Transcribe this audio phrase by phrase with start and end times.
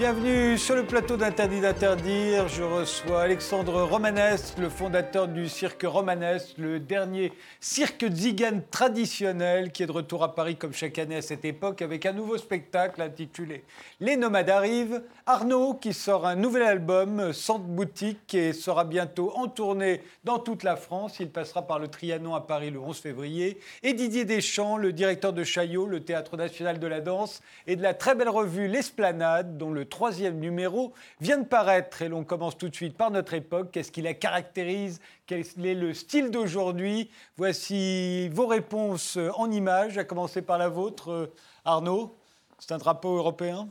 [0.00, 2.48] Bienvenue sur le plateau d'Interdit d'interdire.
[2.48, 9.82] Je reçois Alexandre Romanès, le fondateur du cirque Romanès, le dernier cirque zigane traditionnel qui
[9.82, 13.02] est de retour à Paris comme chaque année à cette époque avec un nouveau spectacle
[13.02, 13.62] intitulé
[14.00, 15.02] Les Nomades arrivent.
[15.26, 20.62] Arnaud qui sort un nouvel album, Centre Boutique, et sera bientôt en tournée dans toute
[20.62, 21.20] la France.
[21.20, 23.60] Il passera par le Trianon à Paris le 11 février.
[23.82, 27.82] Et Didier Deschamps, le directeur de Chaillot, le Théâtre national de la danse, et de
[27.82, 32.00] la très belle revue L'Esplanade, dont le troisième numéro vient de paraître.
[32.00, 33.70] Et l'on commence tout de suite par notre époque.
[33.72, 35.00] Qu'est-ce qui la caractérise?
[35.26, 37.10] Quel est le style d'aujourd'hui?
[37.36, 41.32] Voici vos réponses en images, à commencer par la vôtre.
[41.64, 42.16] Arnaud,
[42.58, 43.68] c'est un drapeau européen?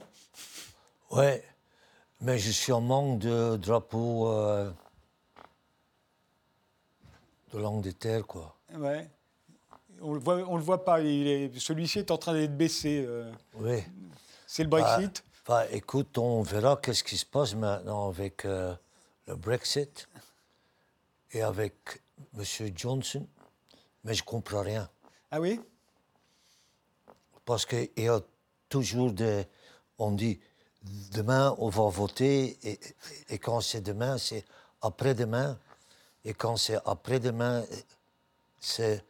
[1.11, 1.43] Ouais,
[2.21, 4.69] mais je suis en manque de drapeau euh,
[7.51, 8.55] de l'Angleterre, quoi.
[8.77, 9.09] Ouais.
[10.01, 10.99] On le voit, on le voit pas.
[10.99, 13.03] Celui-ci est en train d'être baissé.
[13.05, 13.31] Euh.
[13.55, 13.83] Oui.
[14.47, 15.23] C'est le Brexit?
[15.49, 18.75] Bah, écoute, on verra qu'est-ce qui se passe maintenant avec euh,
[19.25, 20.07] le Brexit
[21.31, 22.03] et avec
[22.37, 22.43] M.
[22.75, 23.25] Johnson,
[24.03, 24.87] mais je ne comprends rien.
[25.31, 25.59] Ah oui?
[27.45, 28.21] Parce qu'il y a
[28.69, 29.47] toujours des...
[29.97, 30.39] On dit,
[31.13, 32.79] demain, on va voter, et,
[33.29, 34.45] et quand c'est demain, c'est
[34.83, 35.57] après-demain,
[36.25, 37.65] et quand c'est après-demain,
[38.59, 39.03] c'est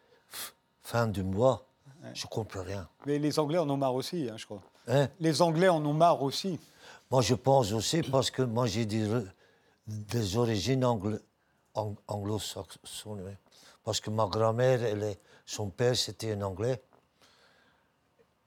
[0.84, 1.66] fin du mois.
[2.14, 2.88] Je ne comprends rien.
[3.06, 4.62] Mais les Anglais en ont marre aussi, hein, je crois.
[4.90, 5.08] Hein?
[5.20, 6.60] Les Anglais en ont marre aussi.
[7.12, 9.08] Moi, je pense aussi parce que moi, j'ai des,
[9.88, 10.84] des, origines
[11.74, 13.38] anglo-saxonnes.
[13.84, 14.80] Parce que ma grand-mère,
[15.46, 16.82] son père, c'était un Anglais.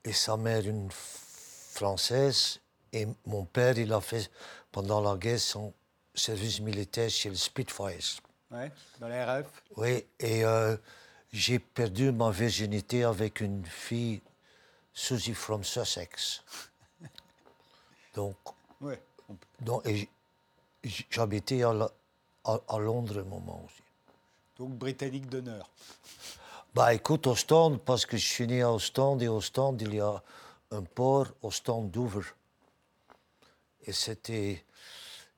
[0.05, 2.61] Et sa mère, une Française.
[2.93, 4.31] Et mon père, il a fait,
[4.71, 5.73] pendant la guerre, son
[6.15, 8.21] service militaire chez le Spitfires.
[8.51, 8.67] Oui,
[9.01, 9.47] dans la RF.
[9.77, 10.77] Oui, et euh,
[11.33, 14.21] j'ai perdu ma virginité avec une fille
[14.93, 16.43] Susie from Sussex.
[18.15, 18.37] Donc,
[18.81, 19.01] ouais,
[19.61, 19.89] donc
[21.11, 21.91] j'habitais à,
[22.45, 23.83] à, Londres un moment aussi.
[24.59, 25.71] Donc britannique d'honneur.
[26.75, 29.95] Bah écoute, au stand, parce que je suis né au stand, et au stand, il
[29.95, 30.23] y a
[30.71, 32.27] un port au stand Dover.
[33.85, 34.65] Et c'était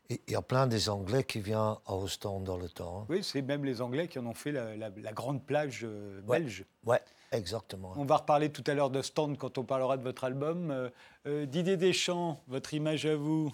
[0.08, 3.00] il y a plein des Anglais qui viennent à Ostende dans le temps.
[3.00, 3.06] Hein.
[3.08, 6.64] Oui, c'est même les Anglais qui en ont fait la, grande plage euh, belge.
[6.84, 6.96] Oui,
[7.36, 7.92] exactement.
[7.96, 10.70] On va reparler tout à l'heure d'Ostende quand on parlera de votre album.
[10.70, 10.88] Euh,
[11.26, 13.52] euh, Didier Deschamps, votre image à vous,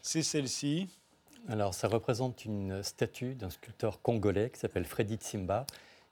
[0.00, 0.88] c'est celle-ci.
[1.48, 5.64] Alors, ça représente une statue d'un sculpteur congolais qui s'appelle Freddy Tsimba,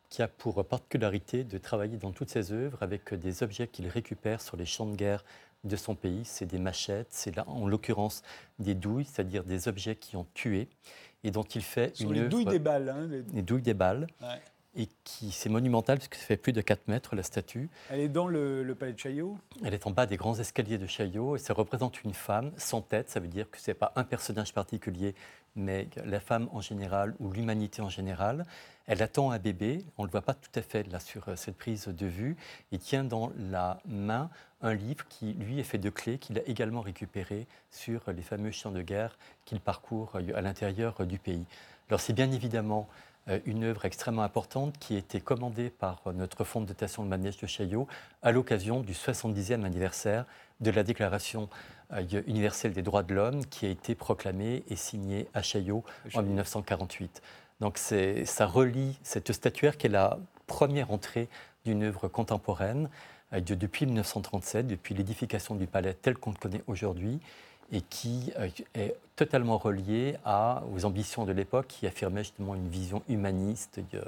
[0.08, 4.40] qui a pour particularité de travailler dans toutes ses œuvres avec des objets qu'il récupère
[4.40, 5.24] sur les champs de guerre
[5.64, 6.24] de son pays.
[6.24, 8.22] C'est des machettes, c'est là, en l'occurrence
[8.58, 10.68] des douilles, c'est-à-dire des objets qui ont tué
[11.24, 12.88] et dont il fait Sur une les douilles des balles.
[12.88, 13.42] Hein, les...
[13.42, 14.06] douilles des balles.
[14.76, 17.68] Et qui c'est monumental parce que ça fait plus de 4 mètres la statue.
[17.90, 19.38] Elle est dans le, palais de Chaillot?
[19.64, 22.80] Elle est en bas des grands escaliers de Chaillot et ça représente une femme sans
[22.80, 23.08] tête.
[23.08, 25.14] Ça veut dire que ce n'est pas un personnage particulier,
[25.54, 28.44] mais la femme en général ou l'humanité en général.
[28.86, 31.36] Elle attend un bébé, on ne le voit pas tout à fait là sur euh,
[31.36, 32.36] cette prise de vue.
[32.70, 34.28] Il tient dans la main
[34.60, 38.50] un livre qui, lui, est fait de clés qu'il a également récupéré sur les fameux
[38.50, 41.46] champs de guerre qu'il parcourt euh, à l'intérieur euh, du pays.
[41.88, 42.88] Alors c'est bien évidemment
[43.46, 47.38] une œuvre extrêmement importante qui a été commandée par notre fonds de dotation de manège
[47.38, 47.88] de Chaillot
[48.22, 50.26] à l'occasion du 70e anniversaire
[50.60, 51.48] de la Déclaration
[52.26, 57.22] universelle des droits de l'homme qui a été proclamée et signée à Chaillot en 1948.
[57.60, 61.28] Donc ça relie cette statuaire qui est la première entrée
[61.64, 62.90] d'une œuvre contemporaine
[63.32, 67.20] euh, depuis 1937, depuis l'édification du palais tel qu'on le connaît aujourd'hui,
[67.72, 70.16] et qui euh, est totalement reliée
[70.74, 74.00] aux ambitions de l'époque qui affirmait justement une vision humaniste, euh,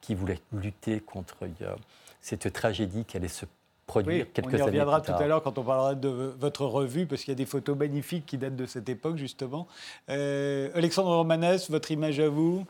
[0.00, 1.36] qui voulait lutter contre
[2.20, 3.46] cette tragédie qui allait se
[3.86, 4.66] produire quelques années plus tard.
[4.66, 7.36] On y reviendra tout à l'heure quand on parlera de votre revue, parce qu'il y
[7.36, 9.68] a des photos magnifiques qui datent de cette époque, justement.
[10.08, 12.64] Alexandre Romanès, votre image à vous?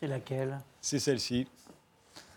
[0.00, 0.58] C'est laquelle?
[0.80, 1.46] C'est celle-ci.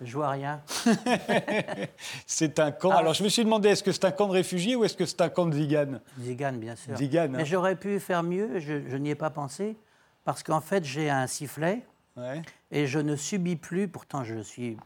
[0.03, 0.61] Je vois rien.
[2.25, 2.89] c'est un camp.
[2.91, 2.97] Ah.
[2.97, 5.05] Alors je me suis demandé, est-ce que c'est un camp de réfugiés ou est-ce que
[5.05, 6.97] c'est un camp de Zigan Zigan, bien sûr.
[6.97, 7.45] Zigan, Mais hein.
[7.45, 9.77] j'aurais pu faire mieux, je, n'y ai pas pensé,
[10.25, 11.83] parce qu'en fait j'ai un sifflet
[12.71, 14.77] et je ne subis plus, pourtant je suis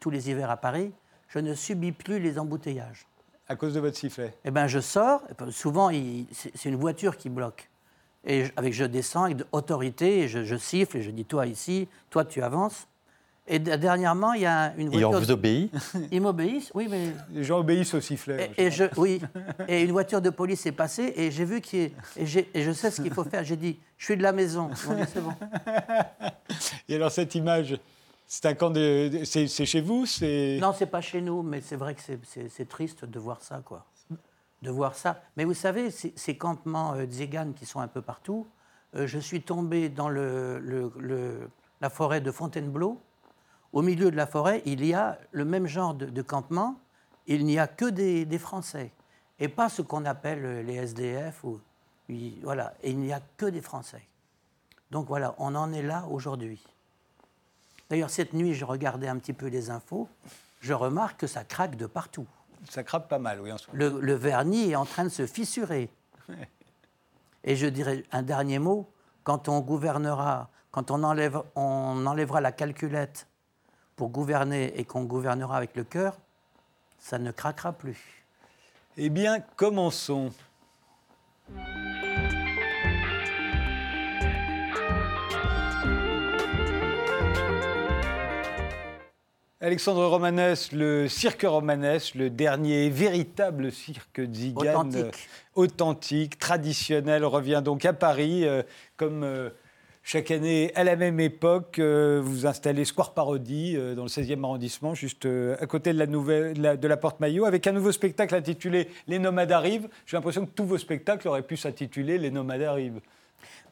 [0.00, 0.92] tous les hivers à Paris,
[1.28, 3.06] je ne subis plus les embouteillages.
[3.48, 4.32] À cause de votre sifflet?
[4.44, 5.90] Eh bien je sors, souvent
[6.32, 7.68] c'est une voiture qui bloque.
[8.26, 12.24] Et avec je descends avec autorité, et je, siffle et je dis toi ici, toi
[12.24, 12.88] tu avances.
[13.46, 15.12] Et dernièrement, il y a une voiture.
[15.12, 15.70] Et on vous obéit
[16.10, 17.12] Ils m'obéissent, oui, mais.
[17.30, 18.50] Les gens obéissent au sifflet.
[18.56, 19.20] Et, je, oui.
[19.68, 21.92] Et une voiture de police est passée et j'ai vu qu'il.
[22.16, 23.44] Et, et, je sais ce qu'il faut faire.
[23.44, 24.70] J'ai dit, je suis de la maison.
[24.74, 25.34] c'est bon.
[26.88, 27.78] Et alors, cette image,
[28.26, 29.22] c'est un camp de.
[29.24, 30.06] C'est chez vous
[30.60, 32.00] Non, c'est pas chez nous, mais c'est vrai que
[32.48, 33.84] c'est triste de voir ça, quoi.
[34.62, 35.22] de voir ça.
[35.36, 37.06] Mais vous savez, ces, campements euh,
[37.56, 38.46] qui sont un peu partout,
[38.96, 41.50] euh, je suis tombé dans le,
[41.80, 43.00] la forêt de Fontainebleau.
[43.74, 46.76] Au milieu de la forêt, il y a le même genre de, campement.
[47.26, 48.92] Il n'y a que des, Français
[49.40, 51.42] et pas ce qu'on appelle les SDF.
[51.42, 51.60] Ou,
[52.44, 54.06] voilà, et il n'y a que des Français.
[54.92, 56.64] Donc voilà, on en est là aujourd'hui.
[57.90, 60.08] D'ailleurs, cette nuit, je regardais un petit peu les infos.
[60.60, 62.26] Je remarque que ça craque de partout.
[62.70, 63.98] Ça craque pas mal, oui, en ce moment.
[64.00, 65.90] Le, vernis est en train de se fissurer.
[67.42, 68.88] Et je dirais un dernier mot.
[69.24, 73.26] Quand on gouvernera, quand on, enlève, on enlèvera la calculette
[73.96, 76.18] pour gouverner et qu'on gouvernera avec le cœur,
[76.98, 78.24] ça ne craquera plus.
[78.96, 80.32] Eh bien, commençons.
[89.64, 94.90] Alexandre Romanès, le cirque Romanès, le dernier véritable cirque Zigan
[95.54, 96.38] authentique.
[96.38, 98.62] traditionnel, revient donc à Paris, euh,
[98.98, 99.48] comme euh,
[100.04, 101.80] chaque année à la même époque.
[101.80, 107.46] vous installez Square Parodie dans le 16e arrondissement, juste à côté de la, Porte Maillot,
[107.46, 109.88] avec un nouveau spectacle intitulé Les Nomades arrivent.
[110.06, 113.00] J'ai l'impression que tous vos spectacles auraient pu s'intituler Les Nomades arrivent.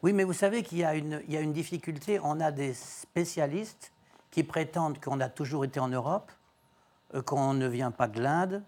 [0.01, 2.19] Oui, mais vous savez qu'il y, y, a une difficulté.
[2.21, 3.93] On a des spécialistes
[4.33, 6.31] qui prétendent qu'on a toujours été en Europe,
[7.13, 8.63] euh, qu'on ne vient pas de l'Inde,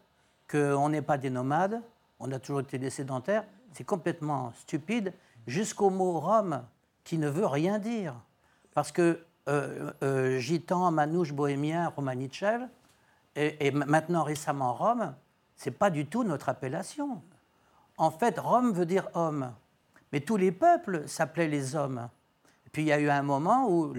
[0.49, 1.81] qu'on n'est pas des nomades,
[2.19, 3.43] on a toujours été des sédentaires.
[3.73, 5.11] C'est complètement stupide,
[5.47, 6.63] jusqu'au mot Rome
[7.05, 8.13] qui ne veut rien dire.
[8.73, 12.67] Parce que euh, euh, gitan, manouche, bohémien, romanichev,
[13.37, 15.13] et, maintenant récemment Rome,
[15.55, 17.21] c'est pas du tout notre appellation.
[17.97, 19.53] En fait, Rome veut dire homme.
[20.11, 22.09] Mais tous les peuples s'appelaient les hommes.
[22.71, 23.93] Puis il y a eu un moment où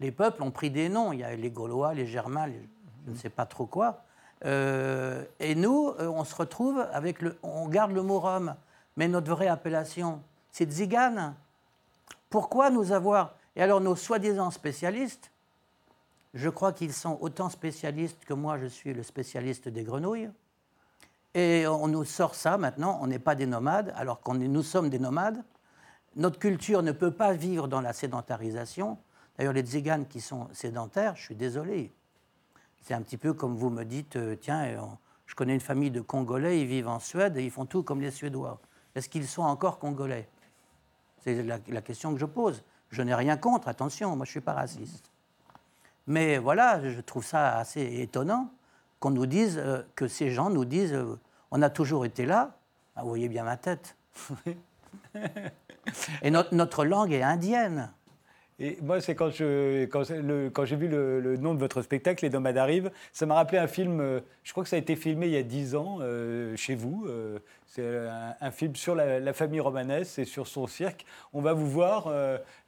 [0.00, 1.12] les peuples ont pris des noms.
[1.12, 2.48] Il y a les Gaulois, les Germains,
[3.06, 4.02] je ne sais pas trop quoi.
[4.44, 7.38] Euh, et nous, euh, on se retrouve avec le.
[7.42, 8.54] On garde le mot Rome,
[8.96, 10.20] mais notre vraie appellation,
[10.50, 11.34] c'est Zigane.
[12.30, 13.36] Pourquoi nous avoir.
[13.56, 15.30] Et alors, nos soi-disant spécialistes,
[16.34, 20.30] je crois qu'ils sont autant spécialistes que moi, je suis le spécialiste des grenouilles.
[21.34, 24.90] Et on nous sort ça maintenant, on n'est pas des nomades, alors qu'on nous sommes
[24.90, 25.42] des nomades.
[26.16, 28.98] Notre culture ne peut pas vivre dans la sédentarisation.
[29.36, 31.92] D'ailleurs, les Tziganes qui sont sédentaires, je suis désolé.
[32.82, 34.80] C'est un petit peu comme vous me dites, euh, tiens, euh,
[35.26, 38.00] je connais une famille de Congolais, ils vivent en Suède et ils font tout comme
[38.00, 38.60] les Suédois.
[38.94, 40.28] Est-ce qu'ils sont encore Congolais?
[41.24, 42.62] C'est la, question que je pose.
[42.90, 45.10] Je n'ai rien contre, attention, moi je ne suis pas raciste.
[46.06, 48.50] Mais voilà, je trouve ça assez étonnant
[49.00, 50.98] qu'on nous dise, euh, que ces gens nous disent,
[51.50, 52.58] on a toujours été là.
[52.94, 53.96] Ah, vous voyez bien ma tête.
[56.22, 57.90] et notre langue est indienne.
[58.60, 60.04] Et moi, c'est quand, je, quand,
[60.52, 63.66] quand j'ai vu le, nom de votre spectacle, Les Nomades arrivent, ça m'a rappelé un
[63.66, 66.54] film, euh, je crois que ça a été filmé il y a dix ans euh,
[66.56, 67.04] chez vous.
[67.08, 67.84] Euh, c'est
[68.40, 71.04] un, film sur la, famille romanesque et sur son cirque.
[71.32, 72.12] On va vous voir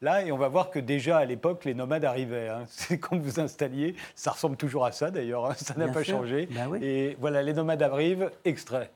[0.02, 2.48] là et on va voir que déjà à l'époque, les nomades arrivaient.
[2.48, 2.64] Hein.
[2.68, 5.54] C'est quand vous installiez, ça ressemble toujours à ça d'ailleurs, hein.
[5.54, 6.48] ça n'a pas changé.
[6.50, 8.90] Ben et voilà, les nomades arrivent, extrait.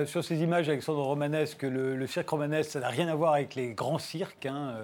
[0.00, 3.34] Voit sur ces images, Alexandre Romanesque, que le, cirque romanesque, ça n'a rien à voir
[3.34, 4.74] avec les grands cirques hein,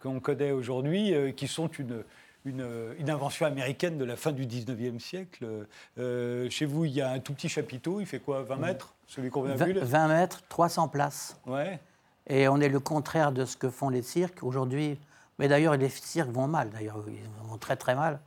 [0.00, 2.04] qu'on connaît aujourd'hui, qui sont une,
[2.44, 5.46] une, invention américaine de la fin du 19e siècle.
[5.98, 8.94] Euh, chez vous, il y a un tout petit chapiteau, il fait quoi 20 mètres
[9.06, 11.40] Celui qu'on a 20, vu 20 mètres, 300 places.
[11.46, 11.78] Ouais.
[12.26, 14.98] Et on est le contraire de ce que font les cirques aujourd'hui.
[15.38, 18.20] Mais d'ailleurs, les cirques vont mal, d'ailleurs, ils vont très très mal.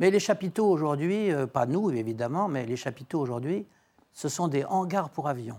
[0.00, 3.66] Mais les chapiteaux aujourd'hui, euh, pas nous évidemment, mais les chapiteaux aujourd'hui,
[4.12, 5.58] ce sont des hangars pour avions.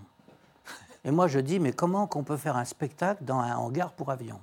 [1.06, 4.12] Et moi je dis, mais comment qu'on peut faire un spectacle dans un hangar pour
[4.12, 4.40] avions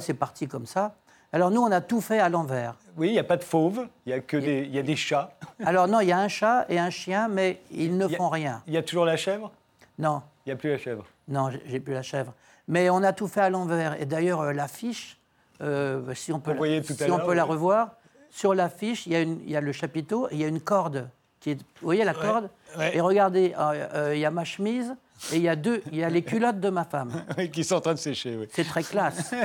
[0.00, 0.94] C'est parti comme ça.
[1.32, 2.76] Alors nous, on a tout fait à l'envers.
[2.96, 4.96] Oui, il n'y a pas de fauves, il y a que des, y a des
[4.96, 5.32] chats.
[5.64, 8.62] Alors non, il y a un chat et un chien, mais ils ne font rien.
[8.66, 9.52] Il y a toujours la chèvre
[9.98, 10.22] Non.
[10.44, 12.32] Il n'y a plus la chèvre Non, j'ai plus la chèvre.
[12.68, 14.00] Mais on a tout fait à l'envers.
[14.00, 15.18] Et d'ailleurs, euh, l'affiche,
[15.60, 17.96] euh, si on peut, la, si on peut la revoir,
[18.30, 21.08] sur l'affiche, il, y a le chapiteau et il y a une corde.
[21.40, 22.48] Qui est, vous voyez la corde
[22.92, 24.94] Et regardez, euh, il y a ma chemise
[25.32, 27.24] et il y a deux, il y a les culottes de ma femme.
[27.52, 28.46] qui sont en train de sécher, oui.
[28.52, 29.34] C'est très classe.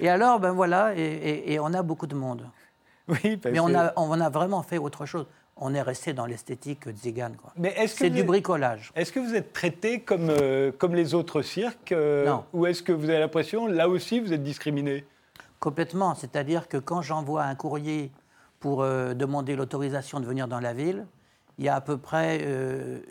[0.00, 2.46] Et alors, ben voilà, et, on a beaucoup de monde.
[3.06, 5.26] Oui, parce Mais on a, on a vraiment fait autre chose.
[5.56, 7.36] On est resté dans l'esthétique tzigane.
[7.86, 8.92] C'est du bricolage.
[8.96, 12.44] Est-ce que vous êtes traité comme, euh, comme les autres cirques euh, Non.
[12.54, 15.04] Ou est-ce que vous avez l'impression, là aussi, vous êtes discriminé?
[15.58, 16.14] Complètement.
[16.14, 18.10] C'est-à-dire que quand j'envoie un courrier
[18.58, 21.04] pour euh, demander l'autorisation de venir dans la ville,
[21.60, 22.42] il y a à peu près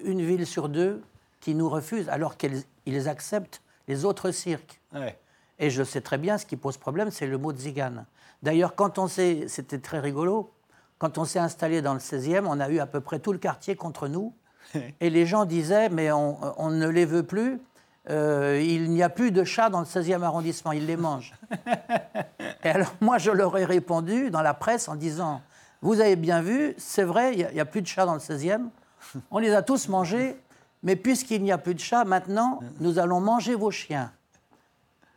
[0.03, 1.01] une ville sur deux
[1.39, 4.81] qui nous refuse, alors qu'ils acceptent les autres cirques.
[4.93, 5.17] Ouais.
[5.59, 8.05] Et je sais très bien, ce qui pose problème, c'est le mot zigane.
[8.41, 10.51] D'ailleurs, quand on s'est, c'était très rigolo,
[10.97, 13.39] quand on s'est installé dans le 16e, on a eu à peu près tout le
[13.39, 14.33] quartier contre nous.
[14.99, 17.59] Et les gens disaient, mais on, ne les veut plus,
[18.09, 21.33] euh, il n'y a plus de chats dans le 16e arrondissement, ils les mangent.
[22.63, 25.41] Et alors moi, je leur ai répondu dans la presse en disant,
[25.81, 28.19] vous avez bien vu, c'est vrai, il n'y a, a, plus de chats dans le
[28.19, 28.69] 16e,
[29.31, 30.35] on les a tous mangés,
[30.83, 34.11] mais puisqu'il n'y a plus de chats, maintenant, nous allons manger vos chiens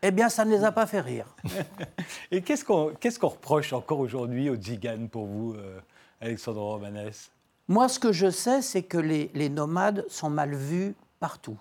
[0.03, 1.27] eh bien, ça ne les a pas fait rire.
[2.33, 5.79] Et qu'est-ce qu'on reproche encore aujourd'hui aux Tziganes pour vous, euh,
[6.21, 7.31] Alexandre Romanès?
[7.69, 11.59] Moi, ce que je sais, c'est que les, nomades sont mal vus partout.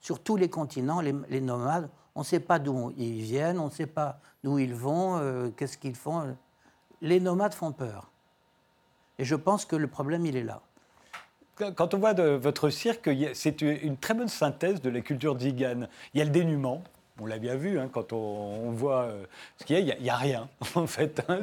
[0.00, 3.70] Sur tous les continents, les, nomades, on ne sait pas d'où ils viennent, on ne
[3.70, 6.36] sait pas d'où ils vont, euh, qu'est-ce qu'ils font.
[7.04, 8.10] Les nomades font peur.
[9.18, 10.62] Et je pense que le problème, il est là.
[11.76, 15.88] Quand on voit de votre cirque, c'est une très bonne synthèse de la culture tzigane.
[16.14, 16.82] Il y a le dénuement,
[17.20, 19.24] on l'a bien vu, hein, quand on, voit euh,
[19.58, 21.22] ce qu'il y a, il n'y a, rien, en fait.
[21.28, 21.40] Hein.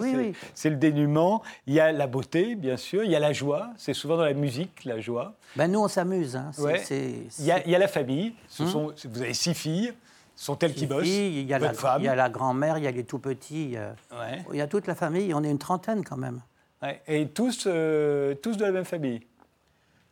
[0.55, 1.43] c'est le dénuement.
[1.67, 3.03] Il y a la beauté, bien sûr.
[3.03, 3.69] Il y a la joie.
[3.77, 5.35] C'est souvent dans la musique, la joie.
[5.55, 6.35] Ben, nous, on s'amuse.
[6.35, 6.51] Hein.
[6.89, 8.33] Il, y a, la famille.
[8.49, 8.69] Ce hum.
[8.69, 9.93] sont, vous avez six filles.
[10.41, 12.91] Sont-elles qui bossent Il y a la, il y a la grand-mère, il y a
[12.91, 13.77] les tout-petits.
[14.51, 15.35] Il y a toute la famille.
[15.35, 16.41] On est une trentaine, quand même.
[17.07, 19.21] Et tous, euh, tous de la même famille?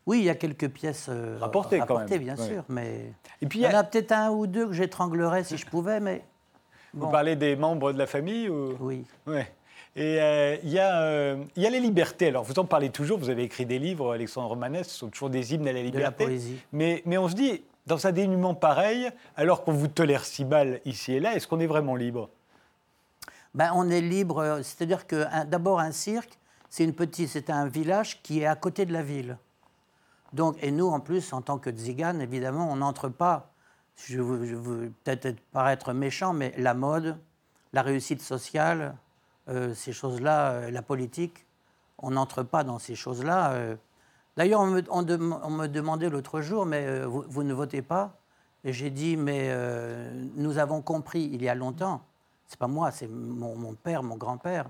[0.06, 2.20] Oui, il y a quelques pièces euh, rapportées, quand même.
[2.20, 5.44] bien sûr, mais Et puis, il y, en a, peut-être un ou deux que j'étranglerais
[5.44, 6.24] si je pouvais, mais...
[6.94, 8.76] Vous parlez des membres de la famille ou...
[8.80, 9.06] Oui.
[9.26, 9.52] Ouais.
[9.96, 12.28] Et euh, il y, euh, y, a les libertés.
[12.28, 15.32] Alors, vous en parlez toujours, vous avez écrit des livres, Alexandre Manès, ce sont toujours
[15.32, 15.98] des hymnes à la liberté.
[15.98, 16.60] De la poésie.
[16.72, 20.80] Mais, mais on se dit, dans un dénuement pareil, alors qu'on vous tolère si mal
[20.86, 22.30] ici et là, est-ce qu'on est vraiment libre?
[23.56, 26.38] Ben, On est libre, c'est-à-dire que d'abord un cirque,
[26.70, 29.38] c'est une petite, c'est un village qui est à côté de la ville.
[30.34, 33.52] Donc, et nous, en plus, en tant que Tziganes, évidemment, on n'entre pas,
[33.96, 37.18] je veux, peut-être paraître méchant, mais la mode,
[37.74, 38.96] la réussite sociale,
[39.48, 41.48] euh, ces choses-là, euh, la politique,
[41.98, 43.54] on n'entre pas dans ces choses-là.
[43.54, 43.76] Euh.
[44.40, 48.22] D'ailleurs, on, me, demandait l'autre jour, mais vous, ne votez pas?
[48.64, 49.54] Et j'ai dit, mais
[50.38, 52.06] nous avons compris il y a longtemps,
[52.48, 54.70] c'est pas moi, c'est mon, mon, père, mon grand-père,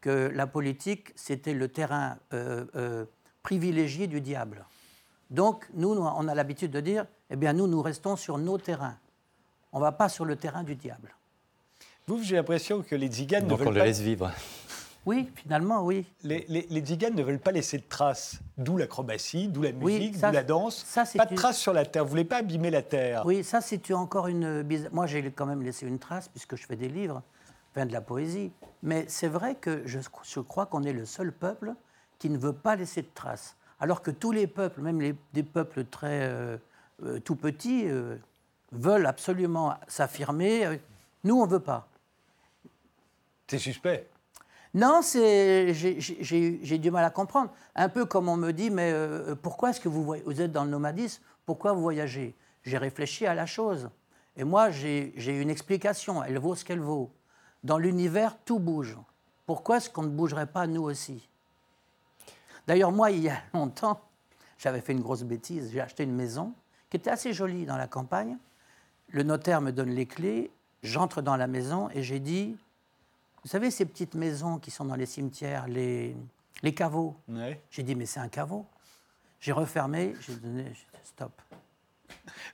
[0.00, 2.16] que la politique, c'était le terrain
[3.42, 4.64] privilégié du diable.
[5.28, 8.96] Donc, nous, on a l'habitude de dire, eh bien, nous, nous restons sur nos terrains.
[9.72, 11.14] On ne va pas sur le terrain du diable.
[12.06, 14.32] Vous, j'ai l'impression que les tziganes ne veulent on les laisse vivre.
[15.06, 16.06] Oui, finalement, oui.
[16.22, 20.42] Les, les, ne veulent pas laisser de traces, d'où l'acrobatie, d'où la musique, d'où la
[20.42, 20.84] danse.
[20.86, 22.04] Ça, pas de traces sur la terre.
[22.04, 23.22] Vous ne voulez pas abîmer la terre.
[23.24, 24.66] Oui, ça, c'est encore une.
[24.92, 27.22] Moi, j'ai quand même laissé une trace puisque je fais des livres,
[27.72, 28.52] enfin de la poésie.
[28.82, 31.74] Mais c'est vrai que je, je crois qu'on est le seul peuple
[32.18, 35.42] qui ne veut pas laisser de traces alors que tous les peuples, même les, des
[35.42, 36.58] peuples très euh,
[37.02, 38.16] euh, tout petits, euh,
[38.72, 40.78] veulent absolument s'affirmer.
[41.24, 41.88] Nous, on ne veut pas.
[43.48, 44.08] C'est suspect.
[44.72, 47.50] Non, j'ai du mal à comprendre.
[47.74, 48.94] Un peu comme on me dit, mais
[49.42, 51.22] pourquoi est-ce que vous, vous êtes dans le nomadisme?
[51.44, 52.36] Pourquoi vous voyagez?
[52.62, 53.90] J'ai réfléchi à la chose.
[54.36, 56.22] Et moi, j'ai une explication.
[56.22, 57.10] Elle vaut ce qu'elle vaut.
[57.64, 58.96] Dans l'univers, tout bouge.
[59.46, 61.28] Pourquoi est-ce qu'on ne bougerait pas nous aussi?
[62.66, 64.00] D'ailleurs, moi, il y a longtemps,
[64.58, 65.70] j'avais fait une grosse bêtise.
[65.72, 66.54] J'ai acheté une maison
[66.88, 68.38] qui était assez jolie dans la campagne.
[69.08, 70.52] Le notaire me donne les clés.
[70.82, 72.56] J'entre dans la maison et j'ai dit
[73.42, 76.14] Vous savez, ces petites maisons qui sont dans les cimetières, les,
[76.62, 77.16] les caveaux
[77.70, 78.66] J'ai dit Mais c'est un caveau.
[79.40, 81.32] J'ai refermé, j'ai donné stop.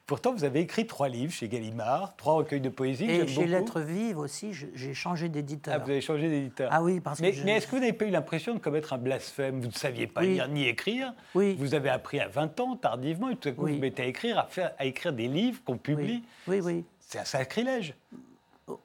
[0.06, 3.10] Pourtant, vous avez écrit trois livres chez Gallimard, trois recueils de poésie.
[3.10, 5.74] Et chez Lettres Vives aussi, j'ai changé d'éditeur.
[5.74, 6.68] Ah, vous avez changé d'éditeur.
[6.72, 7.44] Ah oui, parce mais, que.
[7.44, 9.60] Mais est-ce que vous n'avez pas eu l'impression de commettre un blasphème?
[9.60, 11.12] Vous ne saviez pas lire ni écrire.
[11.34, 11.56] Oui.
[11.58, 14.38] Vous avez appris à 20 ans, tardivement, et tout à coup, vous mettez à écrire,
[14.38, 16.22] à, faire, à écrire des livres qu'on publie.
[16.46, 16.84] Oui, oui.
[17.00, 17.94] C'est un sacrilège.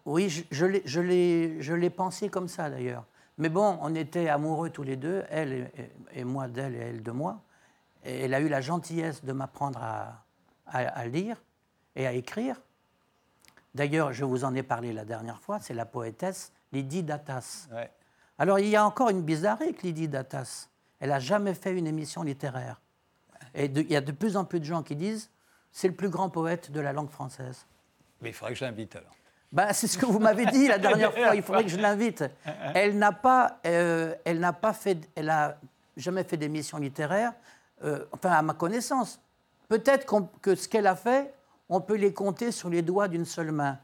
[0.06, 0.44] Oui, je,
[0.86, 3.06] je l'ai pensé comme ça d'ailleurs.
[3.38, 5.72] Mais bon, on était amoureux tous les deux, elle
[6.14, 7.42] et moi d'elle et elle de moi.
[8.04, 10.24] Et elle a eu la gentillesse de m'apprendre à,
[10.68, 11.42] à, lire
[11.96, 12.62] et à écrire.
[13.74, 17.68] D'ailleurs, je vous en ai parlé la dernière fois, c'est la poétesse Lydie Datas.
[18.38, 20.68] Alors, il y a encore une bizarrerie avec Lydie Datas.
[21.00, 22.82] Elle n'a jamais fait une émission littéraire.
[23.54, 25.30] Et il y a de plus en plus de gens qui disent
[25.72, 27.66] c'est le plus grand poète de la langue française.
[28.22, 29.16] Mais il faudrait que je l'invite alors.
[29.52, 31.36] Ben, c'est ce que vous m'avez dit la dernière fois.
[31.36, 32.24] Il faudrait que je l'invite.
[32.74, 35.58] Elle n'a pas, euh, elle n'a pas fait, elle a
[35.98, 37.34] jamais fait d'émission littéraire.
[37.84, 39.20] Euh, enfin, à ma connaissance.
[39.68, 40.06] Peut-être
[40.42, 41.34] que ce qu'elle a fait,
[41.68, 43.80] on peut les compter sur les doigts d'une seule main.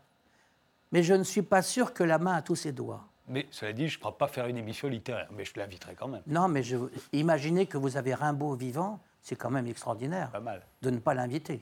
[0.92, 3.06] Mais je ne suis pas sûr que la main a tous ses doigts.
[3.28, 6.08] Mais cela dit, je ne crois pas faire une émission littéraire, mais je l'inviterai quand
[6.08, 6.22] même.
[6.28, 6.78] Non, mais je,
[7.12, 10.30] imaginez que vous avez Rimbaud vivant, c'est quand même extraordinaire.
[10.32, 10.62] Pas mal.
[10.82, 11.62] De ne pas l'inviter.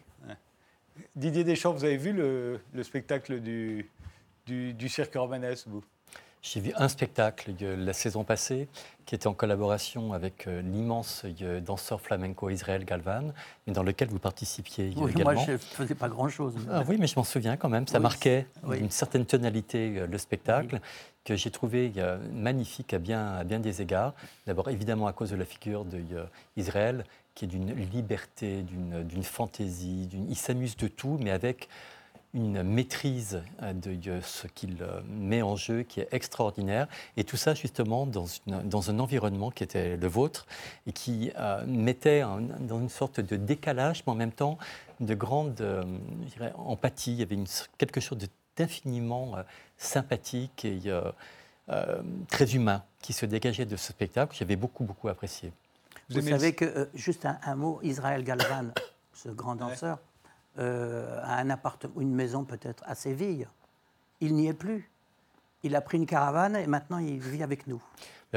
[1.16, 3.90] Didier Deschamps, vous avez vu le, spectacle du,
[4.46, 5.84] du, du cirque romanesque, vous
[6.46, 8.68] j'ai vu un spectacle la saison passée
[9.08, 13.34] qui était en collaboration avec euh, l'immense euh, danseur flamenco Israël Galvan,
[13.66, 15.34] mais dans lequel vous participiez oui, également.
[15.34, 16.54] Moi, je ne faisais pas grand-chose.
[16.72, 17.88] Ah, oui, mais je m'en souviens quand même.
[17.88, 20.80] Ça marquait une certaine tonalité euh, le spectacle
[21.24, 21.92] que j'ai trouvé
[22.32, 24.14] magnifique à bien, à bien des égards.
[24.46, 25.84] D'abord, évidemment, à cause de la figure
[26.56, 27.04] d'Israël,
[27.34, 30.08] qui est d'une liberté, d'une fantaisie.
[30.30, 31.68] Il s'amuse de tout, mais avec
[32.36, 36.88] une maîtrise euh, de ce qu'il euh, met en jeu qui est extraordinaire.
[37.16, 40.46] Et tout ça, justement, dans, dans un environnement qui était le vôtre
[40.86, 42.22] et qui euh, mettait
[42.60, 44.58] dans une sorte de décalage, mais en même temps
[45.00, 45.62] de grande
[46.56, 47.14] empathie.
[47.14, 48.18] Il y avait une, quelque chose
[48.56, 49.36] d'infiniment
[49.78, 50.80] sympathique et
[52.30, 55.52] très humain qui se dégageait de ce spectacle que j'avais beaucoup, beaucoup apprécié.
[56.10, 58.72] Vous, savez que, juste un, mot, Israël Galvan,
[59.14, 60.00] ce grand danseur,
[60.58, 63.48] euh, à un appartement, une maison peut-être à Séville.
[64.22, 64.90] Il n'y est plus.
[65.64, 67.82] Il a pris une caravane et maintenant il vit avec nous.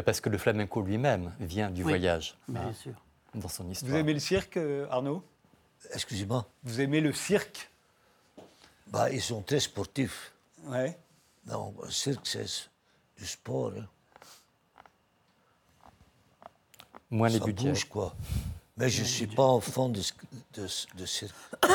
[0.05, 2.37] parce que le flamenco lui-même vient du voyage.
[2.49, 2.95] Bien hein, sûr.
[3.35, 3.93] Dans son histoire.
[3.93, 5.23] Vous aimez le cirque, euh, Arnaud?
[5.93, 6.47] Excusez-moi.
[6.65, 7.71] Vous aimez le cirque?
[8.89, 10.33] Bah, Ils sont très sportifs.
[10.65, 10.99] Ouais.
[11.47, 12.47] Non, le cirque, c'est
[13.17, 13.73] du sport.
[13.79, 13.87] Hein.
[17.11, 17.71] Moins les budgets.
[17.71, 18.15] Bouge, quoi.
[18.79, 20.01] Mais je ne suis pas enfant de,
[20.55, 21.35] de, de cirque.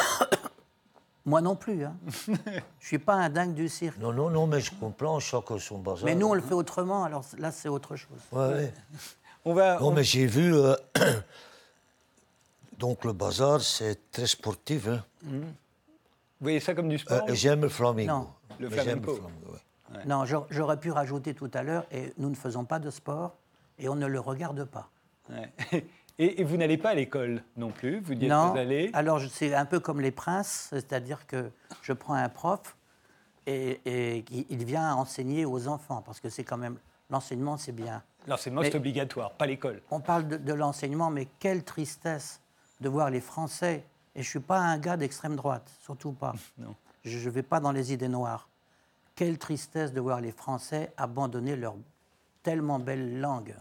[1.26, 1.86] Moi non plus.
[1.86, 1.96] Hein.
[2.28, 3.98] je ne suis pas un dingue du cirque.
[3.98, 6.06] Non, non, non, mais je comprends, chacun son bazar.
[6.06, 8.20] Mais nous, on le fait autrement, alors là, c'est autre chose.
[8.32, 8.74] Ouais,
[9.46, 10.56] On va, non, mais j'ai vu.
[10.56, 10.76] Euh,
[12.80, 14.88] donc, le bazar, c'est très sportif.
[14.88, 15.04] Hein.
[15.24, 15.44] Vous
[16.40, 18.12] voyez ça comme du sport euh, J'aime le flamingo.
[18.12, 18.28] Non,
[18.60, 19.20] le flamenco.
[20.06, 23.36] Non, j'aurais pu rajouter tout à l'heure, et nous ne faisons pas de sport,
[23.78, 24.90] et on ne le regarde pas.
[26.20, 29.54] Et, vous n'allez pas à l'école non plus Vous n'y êtes pas allé Alors, c'est
[29.54, 31.50] un peu comme les princes, c'est-à-dire que
[31.82, 32.76] je prends un prof
[33.46, 36.78] et, il vient enseigner aux enfants, parce que c'est quand même.
[37.10, 38.02] L'enseignement, c'est bien.
[38.28, 39.82] L'enseignement, c'est obligatoire, pas l'école.
[39.92, 42.42] On parle de, l'enseignement, mais quelle tristesse
[42.80, 43.86] de voir les Français.
[44.16, 46.34] Et je ne suis pas un gars d'extrême droite, surtout pas.
[46.58, 46.76] Non.
[47.04, 48.48] Je ne vais pas dans les idées noires.
[49.16, 51.76] Quelle tristesse de voir les Français abandonner leur
[52.44, 53.56] tellement belle langue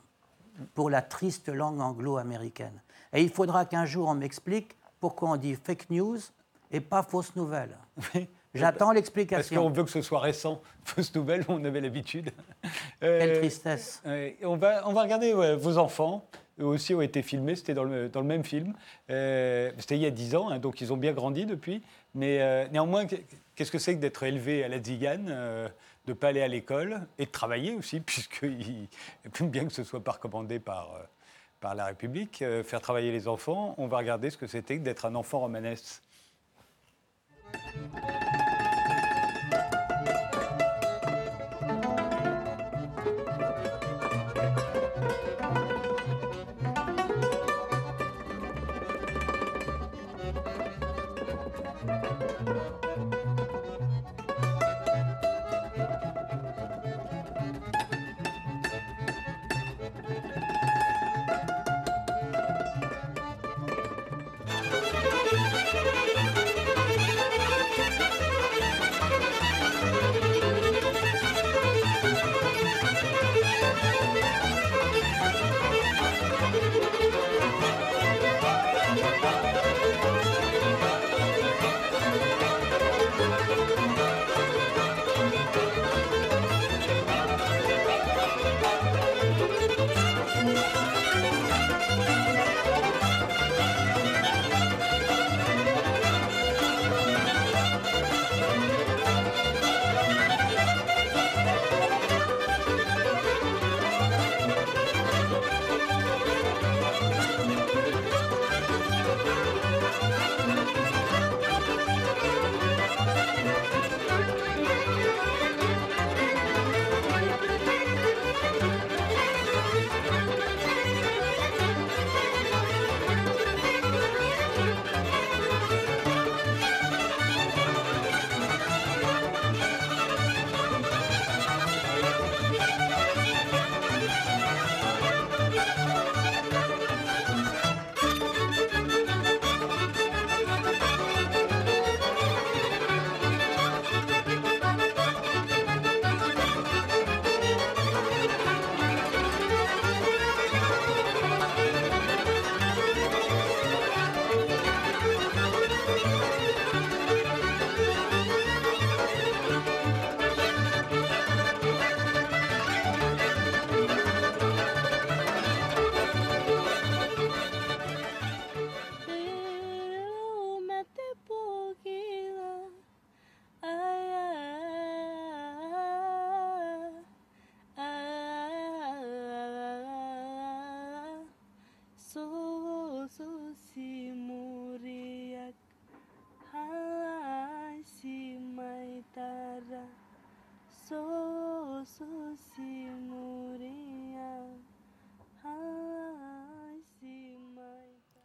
[0.75, 2.81] pour la triste langue anglo-américaine.
[3.13, 6.19] Et il faudra qu'un jour on m'explique pourquoi on dit fake news
[6.71, 7.77] et pas fausse nouvelle.
[8.55, 9.55] J'attends l'explication.
[9.57, 10.61] Parce qu'on veut que ce soit récent.
[10.85, 12.31] Fausse nouvelle, on avait l'habitude.
[13.01, 14.03] Quelle euh, tristesse.
[14.43, 16.27] on, va, on va regarder vos enfants.
[16.61, 18.75] Eux aussi ont été filmés, c'était dans le, dans le même film.
[19.11, 21.83] Euh, c'était il y a 10 ans, hein, donc ils ont bien grandi depuis.
[22.15, 23.07] Mais euh, néanmoins,
[23.55, 25.35] qu'est-ce que c'est que d'être élevé à la Zigane
[26.07, 30.03] de ne pas aller à l'école et de travailler aussi, puisque bien que ce soit
[30.03, 34.37] pas recommandé par, euh, la République, euh, faire travailler les enfants, on va regarder ce
[34.37, 36.03] que c'était d'être un enfant romanesque.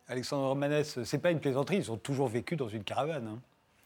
[0.10, 3.28] Alexandre Romanès, c'est pas une plaisanterie, ils ont toujours vécu dans une caravane.
[3.28, 3.40] Hein.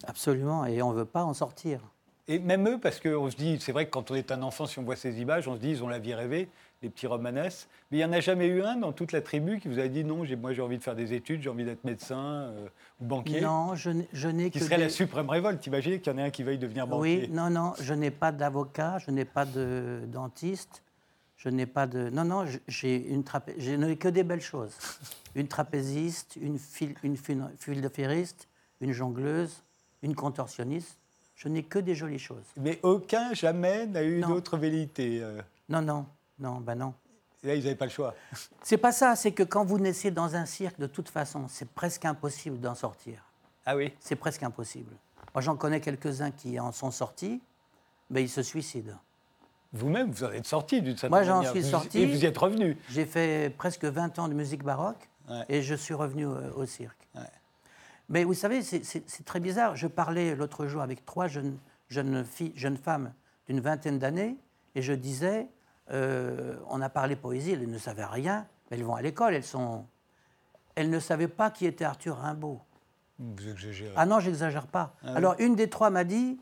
[0.06, 1.82] Absolument, et on ne veut pas en sortir.
[2.28, 4.66] Et même eux, parce qu'on se dit, c'est vrai que quand on est un enfant,
[4.66, 6.50] si on voit ces images, on se dit, ils ont la vie rêvée,
[6.82, 7.68] les petits romanesses.
[7.90, 9.88] Mais il n'y en a jamais eu un dans toute la tribu qui vous a
[9.88, 12.68] dit, non, moi j'ai envie de faire des études, j'ai envie d'être médecin euh,
[13.02, 13.42] ou banquier.
[13.42, 14.60] Non, je, n'ai que.
[14.60, 17.28] Qui serait la suprême révolte, imaginez qu'il y en ait un qui veuille devenir banquier.
[17.28, 20.84] Oui, non, non, je n'ai pas d'avocat, je n'ai pas de dentiste,
[21.44, 22.10] je n'ai pas de.
[22.12, 23.56] Non, non, j'ai une trapé...
[23.58, 24.78] je n'ai que des belles choses.
[25.34, 26.94] Une trapéziste, une, fil...
[27.04, 27.16] une
[27.82, 28.48] de ferriste,
[28.80, 29.64] une jongleuse,
[30.04, 31.00] une contorsionniste.
[31.36, 32.44] Je n'ai que des jolies choses.
[32.58, 35.24] Mais aucun jamais n'a eu d'autre velléité.
[35.24, 35.42] Euh.
[35.68, 36.06] Non, non,
[36.38, 36.94] non, ben non.
[37.44, 38.14] Et là, ils n'avaient pas le choix.
[38.62, 41.68] C'est pas ça, c'est que quand vous naissez dans un cirque, de toute façon, c'est
[41.70, 43.24] presque impossible d'en sortir.
[43.66, 43.92] Ah oui?
[44.00, 44.94] C'est presque impossible.
[45.34, 47.42] Moi, j'en connais quelques-uns qui en sont sortis,
[48.12, 49.00] mais ils se suicident.
[49.74, 51.36] Vous-même, vous en êtes sorti d'une certaine manière.
[51.36, 52.00] Moi, j'en suis sorti.
[52.00, 52.78] Et vous y êtes revenu.
[52.90, 55.10] J'ai fait presque 20 ans de musique baroque
[55.48, 57.08] et je suis revenu euh, au cirque.
[58.10, 59.78] Mais vous savez, c'est très bizarre.
[59.78, 61.58] Je parlais l'autre jour avec trois jeunes,
[61.88, 63.14] jeunes, filles, jeunes femmes
[63.48, 64.36] d'une vingtaine d'années
[64.76, 65.48] et je disais,
[65.92, 69.44] euh, on a parlé poésie, elles ne savaient rien, mais elles vont à l'école, elles
[69.44, 69.86] sont...
[70.76, 72.60] Elles ne savaient pas qui était Arthur Rimbaud.
[73.20, 73.94] Vous exagérez.
[73.98, 74.96] Ah non, j'exagère pas.
[75.04, 76.40] Ah Alors une des trois m'a dit,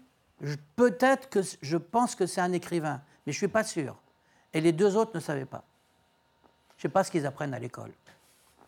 [0.76, 3.96] peut-être que je pense que c'est un écrivain, mais je ne suis pas sûr.
[4.56, 5.63] Et les deux autres ne savaient pas.
[6.78, 7.92] Je ne sais pas ce qu'ils apprennent à l'école.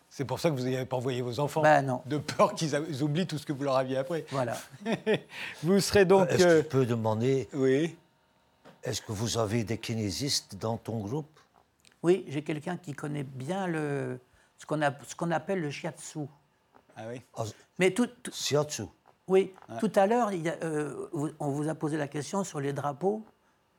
[0.08, 2.00] C'est pour ça que vous n'avez pas envoyé vos enfants ben non.
[2.06, 4.22] De peur qu'ils oublient tout ce que vous leur aviez appris.
[4.30, 4.56] Voilà.
[5.64, 6.30] vous serez donc.
[6.30, 7.96] Est-ce que je peux demander Oui.
[8.84, 11.40] Est-ce que vous avez des kinésistes dans ton groupe?
[12.04, 14.20] Oui, j'ai quelqu'un qui connaît bien le,
[14.58, 14.66] ce
[15.16, 16.20] qu'on appelle le shiatsu.
[16.94, 17.42] Ah oui ah,
[17.80, 18.84] Mais tout, Shiatsu
[19.26, 19.52] Oui.
[19.80, 20.30] Tout à l'heure,
[20.62, 21.08] euh,
[21.40, 23.24] on vous a posé la question sur les drapeaux.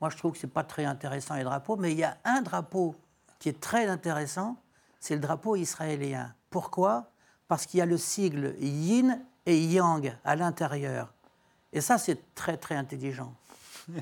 [0.03, 2.17] Moi, je trouve que ce n'est pas très intéressant les drapeaux, mais il y a
[2.25, 2.93] un drapeau
[3.39, 4.57] qui est très intéressant,
[4.99, 6.35] c'est le drapeau israélien.
[6.49, 7.09] Pourquoi?
[7.47, 11.13] Parce qu'il y a le sigle yin et yang à l'intérieur.
[11.71, 13.33] Et ça, c'est très, très intelligent.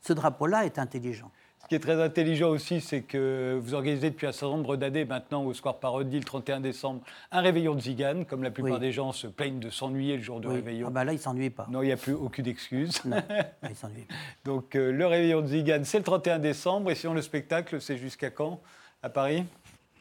[0.00, 1.30] Ce drapeau-là est intelligent.
[1.66, 5.04] Ce qui est très intelligent aussi, c'est que vous organisez depuis un certain nombre d'années
[5.04, 7.00] maintenant au Square Parodie, le 31 décembre,
[7.32, 10.38] un réveillon de Zigane, comme la plupart des gens se plaignent de s'ennuyer le jour
[10.38, 10.86] de réveillon.
[10.86, 11.66] Ah bah là, ils ne s'ennuient pas.
[11.68, 13.04] Non, il n'y a plus aucune excuse.
[13.04, 13.20] Non,
[13.68, 14.14] ils s'ennuient pas.
[14.44, 17.96] Donc euh, le réveillon de Zigane, c'est le 31 décembre, et sinon le spectacle, c'est
[17.96, 18.60] jusqu'à quand?
[19.02, 19.44] À Paris?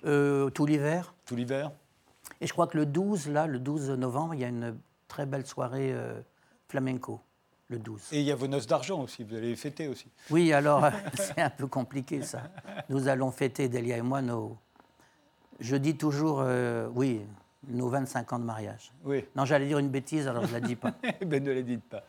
[0.06, 1.16] Euh, Tout l'hiver.
[1.26, 1.72] Tout l'hiver.
[2.42, 5.26] Et je crois que le 12, là, le 12 novembre, il y a une très
[5.26, 6.14] belle soirée euh,
[6.70, 7.22] flamenco
[7.70, 8.10] le 12.
[8.12, 10.08] Et il y a vos noces d'argent aussi, vous allez fêter aussi.
[10.30, 12.44] Oui, alors c'est un peu compliqué ça.
[12.90, 14.58] Nous allons fêter, Delia et moi, nos...
[15.60, 17.22] Je dis toujours, euh, oui,
[17.68, 18.92] nos 25 ans de mariage.
[19.04, 19.24] Oui.
[19.36, 20.94] Non, j'allais dire une bêtise, alors je ne la dis pas.
[21.26, 22.04] ben, ne la dites pas.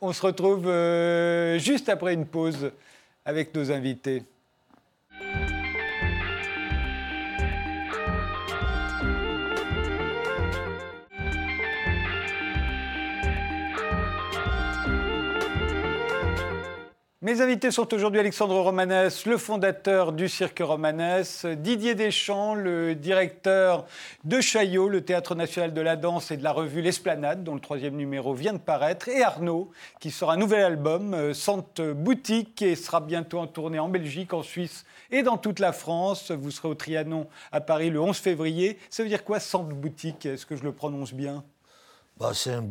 [0.00, 2.72] On, se retrouve euh, juste après une pause
[3.24, 4.24] avec nos invités.
[17.28, 23.84] Mes invités sont aujourd'hui Alexandre Romanès, le fondateur du Cirque Romanès, Didier Deschamps, le directeur
[24.24, 27.60] de Chaillot, le Théâtre national de la danse et de la revue L'Esplanade, dont le
[27.60, 32.62] troisième numéro vient de paraître, et Arnaud, qui sort un nouvel album, euh, Sante Boutique,
[32.62, 36.30] et sera bientôt en tournée en Belgique, en Suisse et dans toute la France.
[36.30, 38.78] Vous serez au Trianon à Paris le 11 février.
[38.88, 40.24] Ça veut dire quoi, Sante Boutique?
[40.24, 41.44] Est-ce que je le prononce bien?
[42.16, 42.64] Bah, C'est un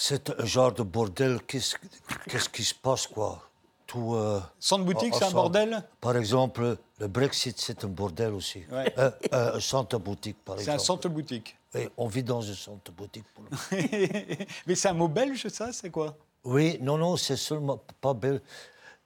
[0.00, 1.40] c'est un genre de bordel.
[1.46, 3.46] Qu'est-ce qui se passe, quoi?
[3.86, 5.84] Tout, euh, Centre boutique, c'est un bordel?
[6.00, 8.64] Par exemple, le Brexit, c'est un bordel aussi.
[8.72, 10.78] Euh, euh, un centre boutique, par exemple.
[10.78, 11.56] C'est un centre boutique.
[11.74, 13.26] Oui, on vit dans un centre boutique.
[14.66, 16.16] Mais c'est un mot belge, ça C'est quoi?
[16.44, 18.40] Oui, non, non, c'est seulement pas belge.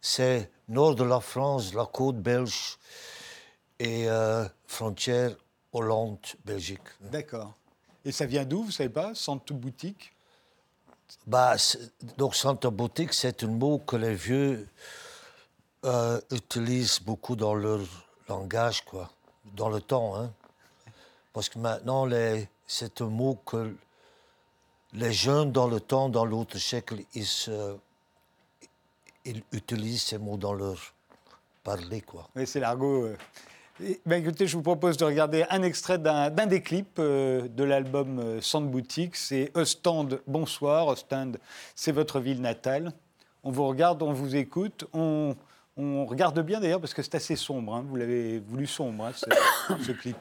[0.00, 2.78] C'est nord de la France, la côte belge
[3.80, 4.06] et
[4.66, 5.34] frontière
[5.72, 6.88] Hollande-Belgique.
[7.00, 7.52] D'accord.
[8.04, 9.14] Et ça vient d'où, vous savez pas?
[9.14, 10.13] Centre boutique?
[11.26, 11.56] Bah,
[12.18, 14.68] donc, centre boutique, c'est un mot que les vieux
[15.84, 17.80] euh, utilisent beaucoup dans leur
[18.28, 19.10] langage, quoi,
[19.54, 20.16] dans le temps.
[20.16, 20.32] Hein.
[21.32, 22.08] Parce que maintenant,
[22.66, 23.74] c'est un mot que
[24.92, 27.26] les jeunes, dans le temps, dans l'autre siècle, ils,
[29.24, 30.78] ils, utilisent ces mots dans leur
[31.64, 32.28] parler, quoi.
[32.44, 33.06] C'est l'argot.
[33.06, 33.16] Euh,
[34.06, 38.20] ben, écoutez, je vous propose de regarder un extrait d'un des clips euh, de l'album
[38.20, 39.16] euh, Sand Boutique.
[39.16, 40.86] C'est Ostende, bonsoir.
[40.86, 41.38] Ostende,
[41.74, 42.92] c'est votre ville natale.
[43.42, 44.86] On vous regarde, on vous écoute.
[44.92, 45.34] On,
[46.06, 47.74] regarde bien d'ailleurs parce que c'est assez sombre.
[47.74, 47.84] Hein.
[47.88, 50.16] Vous l'avez voulu sombre, hein, ce clip.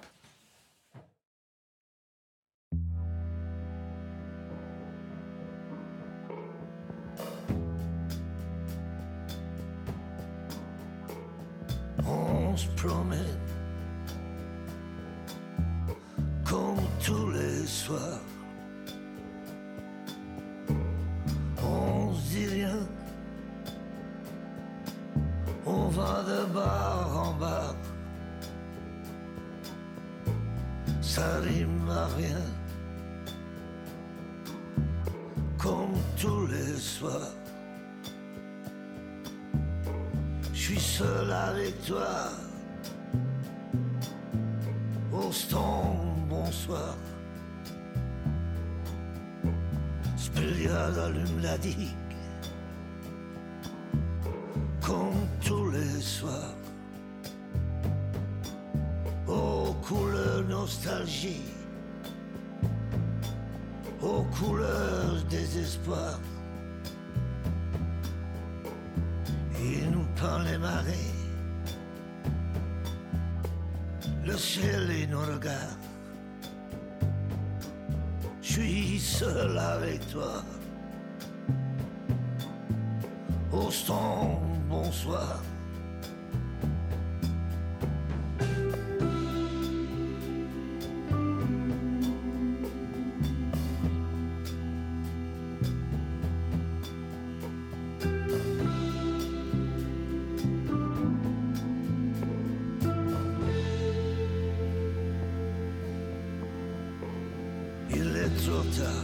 [108.63, 109.03] Il est trop tard.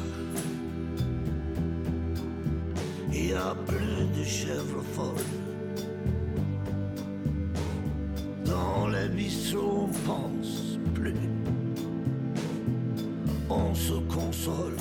[3.12, 5.26] Il n'y a plus de chèvres folles.
[8.45, 11.13] Dans les bistrots, on pense plus.
[13.50, 14.76] On se console.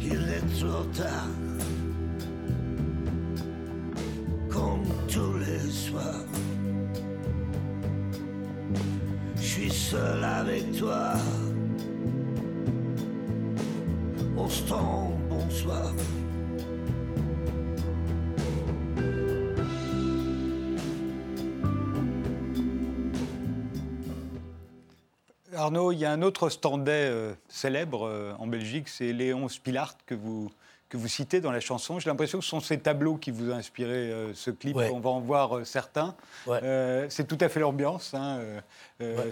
[0.00, 1.28] Il est trop tard.
[4.50, 6.26] Comme tous les soirs.
[9.36, 11.12] Je suis seul avec toi.
[25.62, 29.96] Arnaud, il y a un autre standet euh, célèbre euh, en Belgique, c'est Léon Spilart
[30.06, 30.50] que vous,
[30.92, 31.98] que vous citez dans la chanson.
[31.98, 34.76] J'ai l'impression que ce sont ces tableaux qui vous ont inspiré euh, ce clip.
[34.76, 34.90] Ouais.
[34.92, 36.14] On va en voir euh, certains.
[36.46, 36.60] Ouais.
[36.62, 38.12] Euh, c'est tout à fait l'ambiance.
[38.12, 38.40] hein,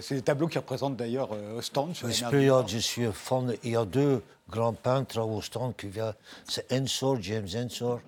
[0.01, 1.93] C'est des tableaux qui représentent d'ailleurs Ostende.
[1.93, 3.53] je suis fan.
[3.63, 6.15] Il y a deux grands peintres à Ostende qui viennent.
[6.47, 7.99] C'est Ensor, James Ensor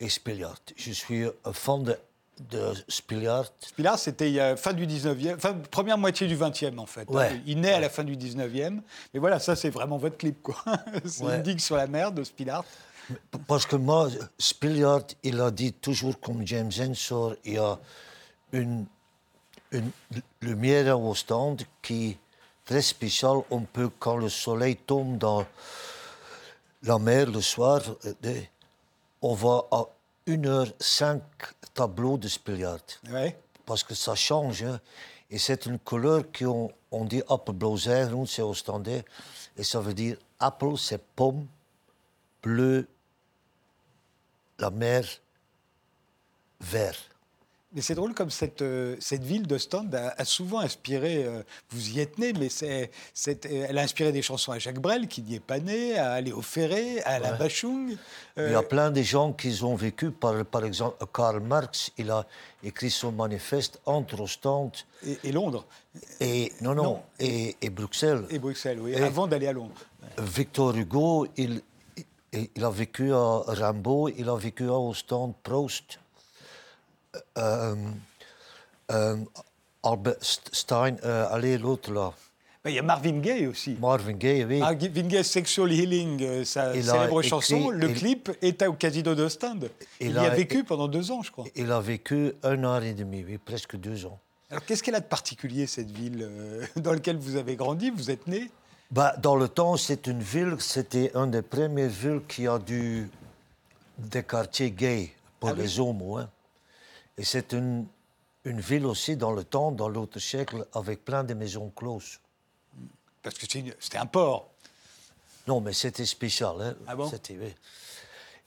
[0.00, 0.60] et Spiliard.
[0.76, 1.96] Je suis fan de,
[2.50, 3.46] de Spiliard.
[3.60, 7.06] Spilart, c'était a fin du 19e, fin, première moitié du 20e en fait.
[7.14, 7.28] hein.
[7.46, 8.80] Il naît à la fin du 19e.
[9.12, 10.42] Mais voilà, ça c'est vraiment votre clip.
[10.42, 10.56] quoi.
[11.04, 11.36] c'est Ouais.
[11.36, 12.64] une digue sur la mer de Spilart.
[13.46, 17.78] Parce que moi, Spiliard, il a dit toujours comme James Ensor, il y a
[18.52, 18.86] une,
[19.72, 19.90] une
[20.40, 22.18] lumière à Ostende qui est
[22.64, 23.38] très spéciale.
[23.50, 25.44] On peut, quand le soleil tombe dans
[26.84, 27.82] la mer le soir,
[28.24, 28.40] euh,
[29.22, 29.84] on voit à
[30.26, 31.20] 1h05
[31.74, 32.80] tableaux de Spiliard.
[33.10, 33.38] Ouais.
[33.66, 34.62] Parce que ça change.
[34.62, 34.80] hein.
[35.30, 39.04] Et c'est une couleur qu'on on dit appelblauser, c'est ostendais.
[39.56, 41.46] Et ça veut dire apple, c'est pomme,
[42.42, 42.88] bleu,
[44.58, 45.04] la mer,
[46.60, 46.96] vert.
[47.72, 51.90] Mais c'est drôle comme cette, euh, cette ville d'Ostende a, a souvent inspiré, euh, vous
[51.90, 52.90] y êtes né, mais c'est,
[53.28, 56.20] euh, elle a inspiré des chansons à Jacques Brel, qui n'y est pas né, à
[56.20, 57.38] Léo Ferré, à la Ouais.
[57.38, 57.96] Bachung.
[58.36, 62.10] Il y a plein de gens qui ont vécu, par, par exemple, Karl Marx, il
[62.10, 62.26] a
[62.64, 64.72] écrit son manifeste entre Ostende
[65.06, 65.64] et, et Londres,
[66.18, 67.02] et, non, non, Non.
[67.20, 68.24] Et, et Bruxelles.
[68.30, 69.74] et Bruxelles, oui, Et- avant d'aller à Londres.
[70.18, 71.62] Victor Hugo, il,
[72.32, 76.00] il, il a vécu à Rimbaud, il a vécu à Ostende, Proust.
[77.38, 77.74] Euh,
[78.92, 79.16] euh,
[79.82, 82.12] Albert St- Stein, euh, allez, l'autre là,
[82.62, 83.76] Ben, Il y a Marvin Gaye aussi.
[83.80, 84.58] Marvin Gaye, oui.
[84.58, 87.70] Marvin Gaye, Sexual Healing, sa Il a célèbre écrit- chanson.
[87.70, 89.70] Le il- clip est au Casino d'Ostende.
[89.98, 91.46] Il, Il y a a- vécu pendant deux ans, je crois.
[91.56, 94.18] Il a vécu un an et demi, oui, presque deux ans.
[94.50, 96.28] Alors, qu'est-ce qu'elle a de particulier, cette ville
[96.76, 97.90] dans laquelle vous avez grandi?
[97.90, 98.50] Vous êtes né?
[98.90, 104.22] Bah, dans le temps, c'est une ville, c'était une des premières villes qui a des
[104.22, 105.62] quartiers gays pour Ah oui.
[105.62, 106.18] les homos.
[106.18, 106.28] hein.
[107.20, 107.86] Et c'est une,
[108.46, 112.18] une ville aussi dans le temps, dans l'autre siècle, avec plein de maisons closes.
[113.22, 114.48] Parce que c'était un port.
[115.46, 116.56] Non, mais c'était spécial.
[116.62, 116.74] Hein.
[116.86, 117.06] Ah bon?
[117.10, 117.54] C'était, oui.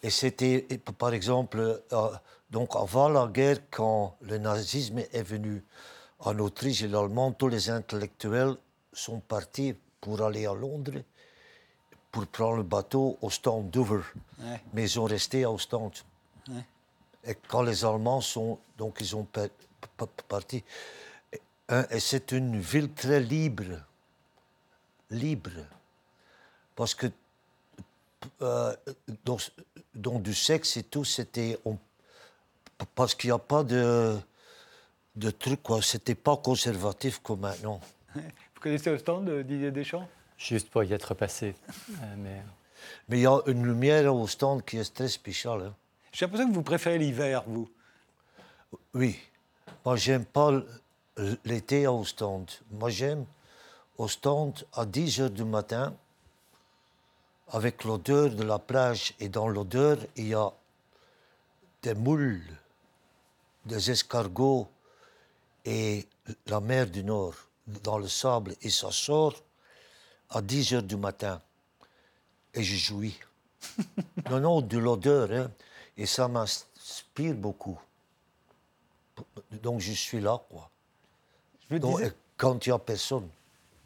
[0.01, 0.65] Et c'était,
[0.97, 2.09] par exemple, euh,
[2.49, 5.63] donc avant la guerre, quand le nazisme est venu
[6.21, 8.55] en Autriche et l'Allemagne, tous les intellectuels
[8.91, 11.03] sont partis pour aller à Londres,
[12.11, 14.01] pour prendre le bateau au stand Dover.
[14.39, 14.59] Ouais.
[14.73, 15.91] Mais ils sont restés au stand.
[17.25, 19.47] Et quand les Allemands sont, donc ils ont pa-
[19.97, 20.63] pa- pa- parti.
[21.69, 23.79] et c'est une ville très libre.
[25.09, 25.51] Libre.
[26.75, 27.07] Parce que
[28.41, 28.75] euh,
[29.25, 31.57] dans, du sexe et tout, c'était.
[32.95, 34.17] Parce qu'il n'y a pas de,
[35.15, 35.81] de truc, quoi.
[35.81, 37.79] C'était pas conservatif comme maintenant.
[38.15, 38.21] Vous
[38.59, 40.07] connaissez au stand euh, Didier Deschamps?
[40.37, 41.55] Juste pour y être passé.
[41.69, 42.43] Euh, mais...
[43.07, 45.61] mais il y a une lumière au stand qui est très spéciale.
[45.67, 45.75] Hein.
[46.13, 47.67] J'ai l'impression que vous préférez l'hiver, vous.
[48.93, 49.19] Oui.
[49.83, 50.51] Moi, j'aime pas
[51.43, 52.51] l'été au stand.
[52.69, 53.25] Moi, j'aime
[53.97, 55.95] au stand à 10 heures du matin,
[57.47, 59.15] avec l'odeur de la plage.
[59.19, 60.51] Et dans l'odeur, il y a
[61.81, 62.43] des moules,
[63.65, 64.67] des escargots
[65.65, 66.07] et
[66.45, 67.33] la mer du Nord
[67.65, 68.55] dans le sable.
[68.61, 69.41] Et ça sort
[70.29, 71.41] à 10 heures du matin.
[72.53, 73.17] Et je jouis.
[74.29, 75.31] non, non, de l'odeur.
[75.31, 75.51] Hein.
[75.97, 77.79] Et ça m'inspire beaucoup.
[79.61, 80.69] Donc je suis là, quoi.
[81.69, 83.27] Je me quand il n'y a personne.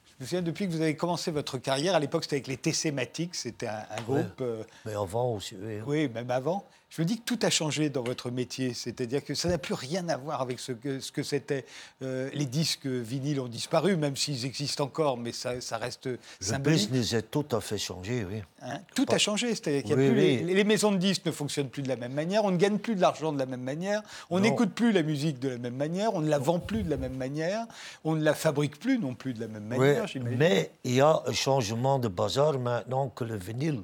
[0.05, 2.57] Je me souviens, depuis que vous avez commencé votre carrière, à l'époque c'était avec les
[2.57, 4.41] Tessématiques, c'était un, groupe.
[4.41, 5.81] Euh, mais avant aussi, oui.
[5.85, 6.65] Oui, même avant.
[6.89, 9.73] Je me dis que tout a changé dans votre métier, c'est-à-dire que ça n'a plus
[9.73, 11.65] rien à voir avec ce que ce que c'était.
[12.01, 16.09] Euh, les disques vinyles ont disparu, même s'ils existent encore, mais ça, ça reste
[16.39, 16.89] symbolique.
[16.89, 18.41] Le business a tout à fait changé, oui.
[18.61, 21.89] Hein, tout a changé, c'est-à-dire qu'il plus les, maisons de disques ne fonctionnent plus de
[21.89, 24.73] la même manière, on ne gagne plus de l'argent de la même manière, on n'écoute
[24.73, 27.15] plus la musique de la même manière, on ne la vend plus de la même
[27.15, 27.65] manière,
[28.05, 30.05] on ne la fabrique plus non plus de la même manière.
[30.23, 33.83] mais il y a un changement de bazar maintenant que le vinyle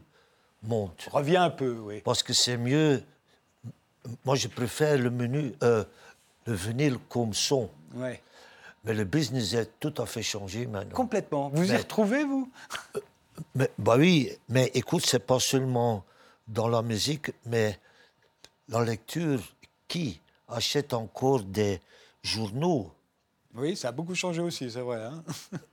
[0.64, 1.10] monte.
[1.12, 2.02] Revient un peu, oui.
[2.02, 3.04] Parce que c'est mieux.
[4.26, 5.84] Moi, je préfère le menu, euh,
[6.46, 7.70] le vinyle comme son.
[7.94, 8.22] Ouais.
[8.84, 10.96] Mais le business est tout à fait changé maintenant.
[10.96, 11.50] Complètement.
[11.50, 12.52] Vous y retrouvez, vous?
[12.96, 13.00] euh,
[13.56, 16.04] mais, Bah oui, mais écoute, c'est pas seulement
[16.48, 17.80] dans la musique, mais
[18.68, 19.40] la lecture.
[19.88, 21.80] Qui achète encore des
[22.24, 22.92] journaux?
[23.54, 25.04] Oui, ça a beaucoup changé aussi, c'est vrai.
[25.04, 25.24] Hein?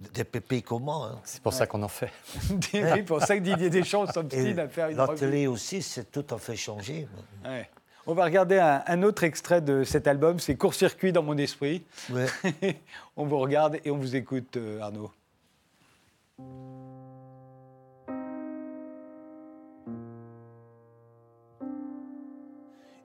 [0.00, 1.20] des pépés comment hein?
[1.24, 2.10] C'est pour ça qu'on en fait.
[2.72, 6.24] C'est pour ça que Didier Deschamps s'obstine à faire une La télé aussi, c'est tout
[6.30, 7.06] à fait changé.
[8.06, 11.84] On va regarder un, autre extrait de cet album, c'est Court-circuit dans mon esprit.
[13.16, 15.10] on vous regarde et on vous écoute, euh, Arnaud.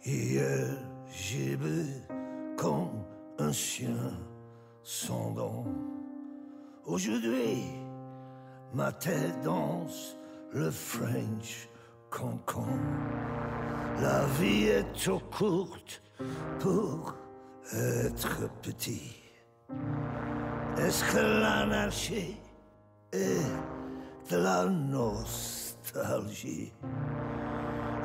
[0.06, 0.78] Hier,
[1.12, 1.88] j'ai bu
[2.56, 3.04] comme
[3.38, 4.14] un chien
[4.84, 5.66] sans dents.
[6.88, 7.64] Aujourd'hui,
[8.72, 10.16] ma tête danse
[10.54, 11.68] le French
[12.12, 12.68] cancan.
[14.02, 16.04] La vie est trop courte
[16.60, 17.16] pour
[17.74, 19.16] être petit.
[20.78, 22.38] Est-ce que l'anarchie
[23.12, 26.72] est de la nostalgie?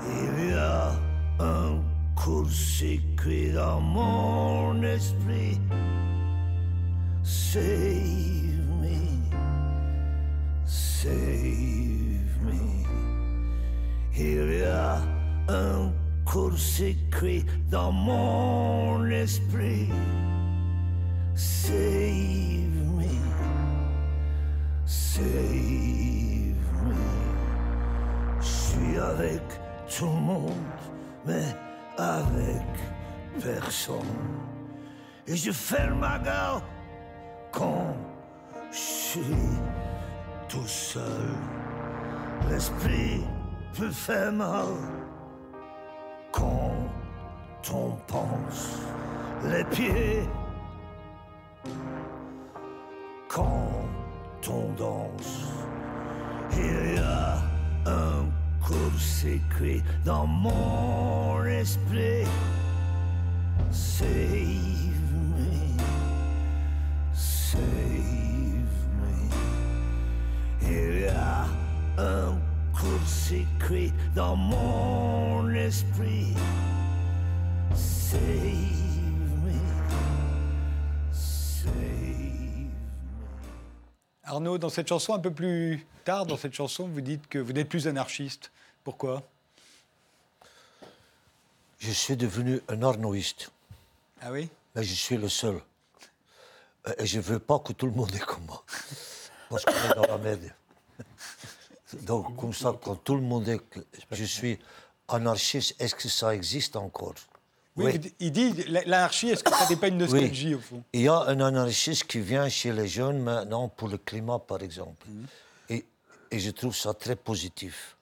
[0.07, 0.93] Il y a
[1.39, 1.83] un
[2.17, 5.61] court-circuit dans mon esprit.
[7.23, 8.31] C'est
[11.03, 12.85] save me.
[14.15, 14.99] Il y a
[15.49, 15.93] un
[16.27, 19.89] court-circuit dans mon esprit.
[21.35, 23.15] Save me,
[24.85, 25.25] save
[26.89, 27.05] me.
[28.41, 29.43] Je suis avec
[29.89, 30.81] tout le monde,
[31.27, 31.49] mais
[31.97, 32.69] avec
[33.43, 34.19] personne.
[35.27, 36.61] Et je ferme ma gueule
[37.53, 37.97] quand
[38.71, 39.47] je suis
[40.51, 41.31] tout seul.
[42.51, 43.23] L'esprit
[43.77, 44.75] peut faire mal
[46.33, 46.75] quand
[47.73, 48.81] on pense
[49.45, 50.23] les pieds.
[53.29, 53.71] Quand
[54.49, 55.47] on danse,
[56.53, 57.37] il y a
[57.87, 58.25] un
[58.67, 62.27] court-circuit dans mon esprit.
[63.71, 64.09] Save
[65.37, 65.79] me,
[67.13, 68.30] save
[71.17, 71.47] a
[71.99, 72.39] un
[72.73, 76.35] court-circuit dans mon esprit.
[77.75, 78.21] Save
[79.45, 79.53] me,
[81.13, 82.71] save me.
[84.25, 87.53] Arnaud, dans cette chanson, un peu plus tard dans cette chanson, vous dites que vous
[87.53, 88.51] n'êtes plus anarchiste.
[88.85, 89.23] Pourquoi?
[91.79, 93.51] Je suis devenu un arnoïste.
[94.21, 94.51] Ah oui?
[94.75, 95.61] Mais je suis le seul.
[96.99, 98.65] Et je ne veux pas que tout le monde est comme moi.
[99.49, 100.53] Parce qu'on est dans la merde.
[102.03, 103.61] Donc, comme ça, quand tout le monde est.
[104.13, 104.59] Je suis
[105.09, 107.15] anarchiste, est-ce que ça existe encore?
[107.77, 110.83] Oui, il dit l'anarchie, est-ce que ça n'est pas une nostalgie au fond?
[110.93, 114.63] Il y a un anarchiste qui vient chez les jeunes maintenant pour le climat, par
[114.63, 115.07] exemple.
[115.09, 115.27] Mhm.
[115.71, 115.85] Et,
[116.31, 117.97] et, je trouve ça très positif.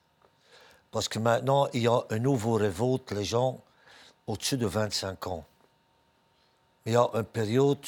[0.91, 3.61] Parce que maintenant, il y a un nouveau révolte, les gens
[4.27, 5.45] au-dessus de 25 ans.
[6.85, 7.85] Il y a une période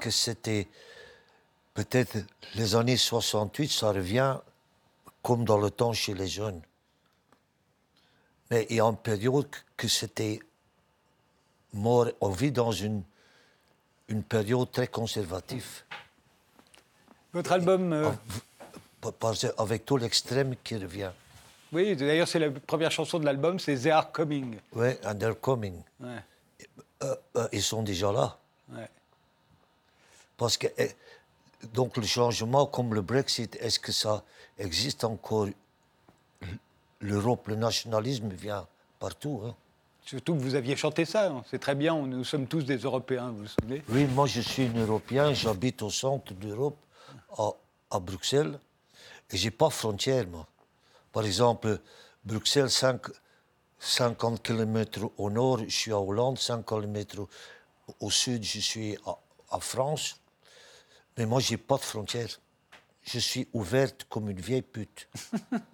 [0.00, 0.68] que c'était
[1.74, 2.18] peut-être
[2.54, 4.38] les années 68, ça revient
[5.22, 6.60] comme dans le temps chez les jeunes.
[8.50, 10.38] Mais il y a une période que c'était
[11.72, 12.08] mort.
[12.20, 13.02] On vit dans une,
[14.08, 15.82] une période très conservative.
[17.32, 17.92] Votre album.
[17.92, 18.10] Euh,
[19.58, 21.10] avec tout l'extrême qui revient.
[21.72, 24.58] Oui, d'ailleurs, c'est la première chanson de l'album, c'est They Are Coming.
[24.72, 25.82] Oui, and They're Coming.
[26.00, 26.22] Ouais.
[27.02, 28.38] Euh, euh, ils sont déjà là.
[28.72, 28.88] Ouais.
[30.36, 30.90] Parce que, eh,
[31.72, 34.24] donc, le changement comme le Brexit, est-ce que ça
[34.58, 35.48] existe encore?
[37.00, 38.66] L'Europe, le nationalisme vient
[38.98, 39.42] partout.
[39.44, 39.54] Hein.
[40.04, 41.44] Surtout que vous aviez chanté ça, hein.
[41.50, 43.82] c'est très bien, nous sommes tous des Européens, vous vous souvenez?
[43.88, 46.76] Oui, moi je suis un Européen, j'habite au centre d'Europe,
[47.38, 47.50] à,
[47.90, 48.58] à, Bruxelles,
[49.30, 50.46] et j'ai pas frontière, moi.
[51.12, 51.78] Par exemple,
[52.24, 53.00] Bruxelles, 5,
[53.78, 57.26] 50 km au nord, je suis à Hollande, 5 km
[58.00, 58.96] au sud, je suis
[59.50, 60.20] à, France.
[61.16, 62.28] Mais moi, j'ai pas de frontière.
[63.02, 65.08] Je suis ouverte comme une vieille pute.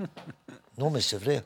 [0.78, 1.44] non, mais c'est vrai.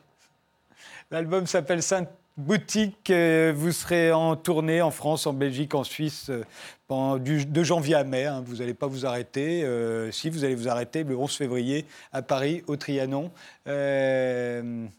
[1.11, 3.09] L'album s'appelle Sainte Boutique.
[3.11, 8.03] Euh, vous serez en tournée en France, en Belgique, en Suisse euh, de janvier à
[8.03, 8.25] mai.
[8.25, 8.43] Hein.
[8.45, 9.63] Vous n'allez pas vous arrêter.
[9.63, 13.31] Euh, si, vous allez vous arrêter le 11 février à Paris, au Trianon.
[13.65, 14.89] ben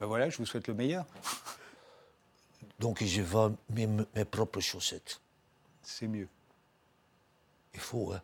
[0.00, 1.06] voilà, je vous souhaite le meilleur.
[2.80, 5.20] Donc je vends mes, mes propres chaussettes.
[5.82, 6.28] C'est mieux.
[7.72, 8.20] Il faut, hein.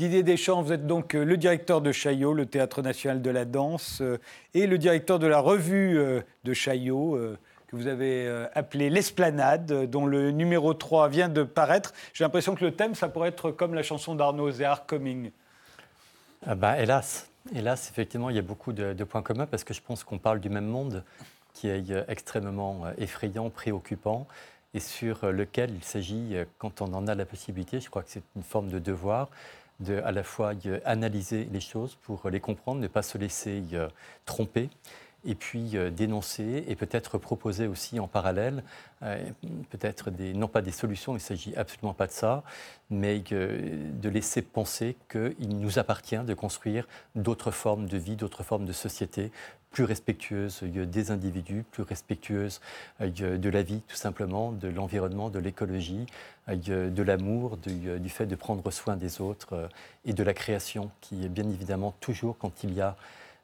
[0.00, 3.44] Didier Deschamps, vous êtes donc euh, le directeur de Chaillot, le Théâtre national de la
[3.44, 4.16] danse, euh,
[4.54, 7.20] et le directeur de la revue euh, de Chaillot,
[7.66, 11.92] que vous avez appelé L'Esplanade, dont le numéro 3 vient de paraître.
[12.14, 15.32] J'ai l'impression que le thème, ça pourrait être comme la chanson d'Arnaud, The Coming.
[16.46, 19.74] Ah bah, hélas, hélas, effectivement, il y a beaucoup de, de points communs parce que
[19.74, 21.04] je pense qu'on parle du même monde
[21.52, 24.26] qui est extrêmement effrayant, préoccupant
[24.72, 28.22] et sur lequel il s'agit, quand on en a la possibilité, je crois que c'est
[28.36, 29.28] une forme de devoir,
[29.80, 30.52] de à la fois
[30.84, 33.62] analyser les choses pour les comprendre, ne pas se laisser
[34.24, 34.70] tromper
[35.24, 38.62] et puis euh, dénoncer et peut-être proposer aussi en parallèle,
[39.02, 39.18] euh,
[39.70, 42.42] peut-être non pas des solutions, il ne s'agit absolument pas de ça,
[42.88, 48.64] mais de laisser penser qu'il nous appartient de construire d'autres formes de vie, d'autres formes
[48.64, 49.30] de société
[49.70, 52.60] plus respectueuses des individus, plus respectueuses
[53.00, 56.06] de la vie tout simplement, de l'environnement, de l'écologie,
[56.48, 59.68] de l'amour, du, fait de prendre soin des autres euh,
[60.04, 62.96] et de la création qui est bien évidemment toujours quand il y a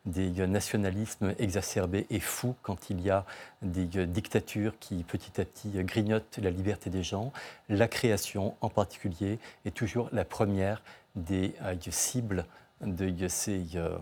[0.07, 3.25] des nationalismes exacerbés et fous quand il y a
[3.63, 7.33] des dictatures qui petit à petit grignotent la liberté des gens.
[7.69, 10.83] La création en particulier est toujours la première
[11.17, 12.47] des euh, cibles
[12.83, 13.99] euh,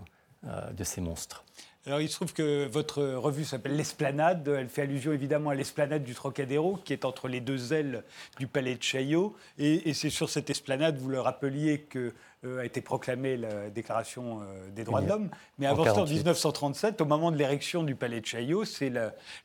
[0.47, 1.45] euh, de ces monstres.
[1.87, 4.49] Alors, il se trouve que votre revue s'appelle L'Esplanade.
[4.49, 8.05] Elle fait allusion évidemment à l'esplanade du Trocadéro, qui est entre les deux ailes
[8.39, 9.37] du palais de Chaillot.
[9.59, 12.14] Et, c'est sur cette esplanade, vous le rappeliez, que
[12.59, 15.31] a été proclamée la Déclaration euh, des droits de l'homme.
[15.59, 18.93] Mais avant ça, en 1937, au moment de l'érection du palais de Chaillot, c'est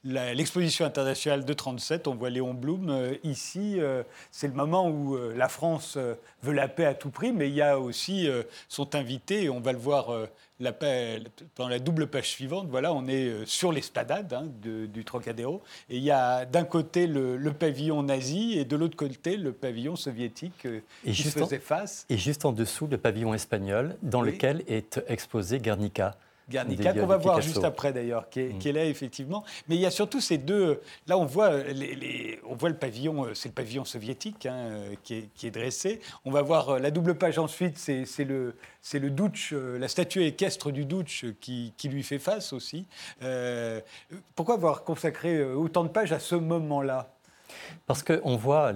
[0.04, 2.08] l'exposition internationale de 37.
[2.08, 3.80] On voit Léon Blum euh, ici.
[4.32, 5.97] c'est le moment où la France
[6.41, 8.28] veut la paix à tout prix, mais il y a aussi,
[8.68, 10.12] sont invités, et on va le voir
[10.60, 10.74] la,
[11.56, 15.62] dans la double page suivante, voilà, on est euh, sur l'esplanade hein, du Trocadéro.
[15.89, 19.95] Et il y a d'un côté le, pavillon nazi et de l'autre côté le pavillon
[19.95, 22.06] soviétique euh, qui faisait face.
[22.10, 26.15] Et juste en dessous, le pavillon espagnol dans lequel est exposé Guernica.
[26.49, 28.75] Guernica, qu'on va voir juste après d'ailleurs, qui, est mm.
[28.75, 29.43] là effectivement.
[29.67, 30.81] Mais il y a surtout ces deux.
[31.07, 34.95] Là, on voit, les, on voit le pavillon, euh, c'est le pavillon soviétique hein, euh,
[35.03, 36.01] qui, est, qui, est, dressé.
[36.25, 38.55] On va voir euh, la double page ensuite, c'est le,
[38.93, 42.85] le Dutch, la statue équestre du Dutch qui, qui lui fait face aussi.
[44.35, 47.13] pourquoi avoir consacré autant de pages à ce moment-là?
[47.85, 48.73] Parce qu'on voit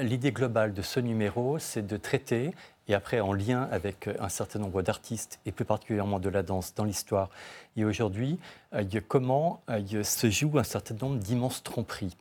[0.00, 2.52] l'idée globale de ce numéro, c'est de traiter
[2.88, 6.74] et après en lien avec un certain nombre d'artistes, et plus particulièrement de la danse
[6.74, 7.30] dans l'histoire
[7.76, 8.38] et aujourd'hui,
[8.74, 12.16] euh, comment euh, se joue un certain nombre d'immenses tromperies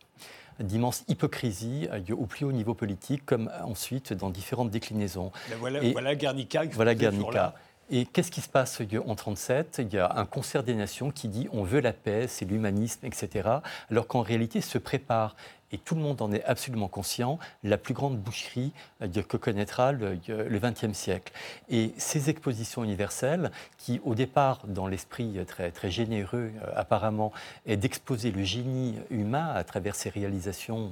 [0.61, 5.34] d'immenses hypocrisies euh, au plus haut niveau politique, comme ensuite dans différentes déclinaisons.
[5.59, 6.63] voilà, voilà Guernica.
[6.72, 7.53] Voilà Guernica.
[7.91, 11.28] Et qu'est-ce qui se passe en 1937 Il y a un concert des nations qui
[11.28, 13.49] dit on veut la paix, c'est l'humanisme, etc.
[13.91, 15.36] Alors qu'en réalité se prépare
[15.72, 20.59] et tout le monde en est absolument conscient, la plus grande boucherie que connaîtra le
[20.59, 21.34] XXe siècle.
[21.70, 27.32] Et ces expositions universelles, qui au départ, dans l'esprit très, très généreux apparemment,
[27.66, 30.91] est d'exposer le génie humain à travers ses réalisations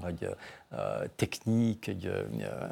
[0.76, 2.24] euh, techniques, euh,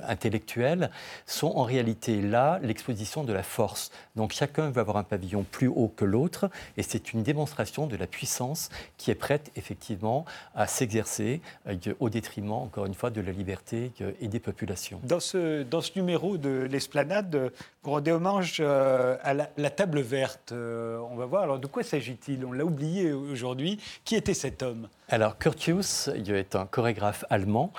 [0.07, 0.89] intellectuelles,
[1.27, 3.91] sont en réalité là l'exposition de la force.
[4.15, 7.95] Donc chacun veut avoir un pavillon plus haut que l'autre, et c'est une démonstration de
[7.95, 10.25] la puissance qui est prête effectivement
[10.55, 14.99] à s'exercer euh, au détriment, encore une fois, de la liberté et des populations.
[15.03, 17.51] Dans ce, dans ce numéro de l'Esplanade,
[17.83, 20.51] vous rendez hommage à la, table verte.
[20.51, 22.45] On va voir, alors de quoi s'agit-il?
[22.45, 23.79] On l'a oublié aujourd'hui.
[24.05, 24.87] Qui était cet homme?
[25.09, 27.77] Alors, Curtius est un chorégraphe allemand euh,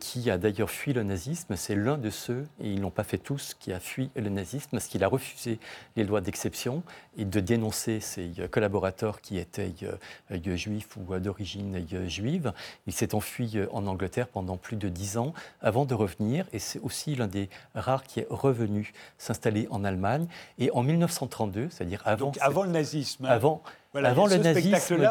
[0.00, 1.56] qui a d'ailleurs fui le nazisme.
[1.56, 4.28] C'est l'un de ceux, et ils ne l'ont pas fait tous, qui a fui le
[4.28, 5.58] nazisme parce qu'il a refusé
[5.96, 6.82] les lois d'exception
[7.16, 12.52] et de dénoncer ses euh, collaborateurs qui étaient euh, juifs ou d'origine juive.
[12.86, 16.80] Il s'est enfui en Angleterre pendant plus de dix ans avant de revenir et c'est
[16.80, 20.26] aussi l'un des rares qui est revenu s'installer en Allemagne.
[20.58, 23.24] Et en 1932, c'est-à-dire avant, avant le nazisme.
[23.26, 23.62] Avant,
[23.94, 25.10] avant le nazisme,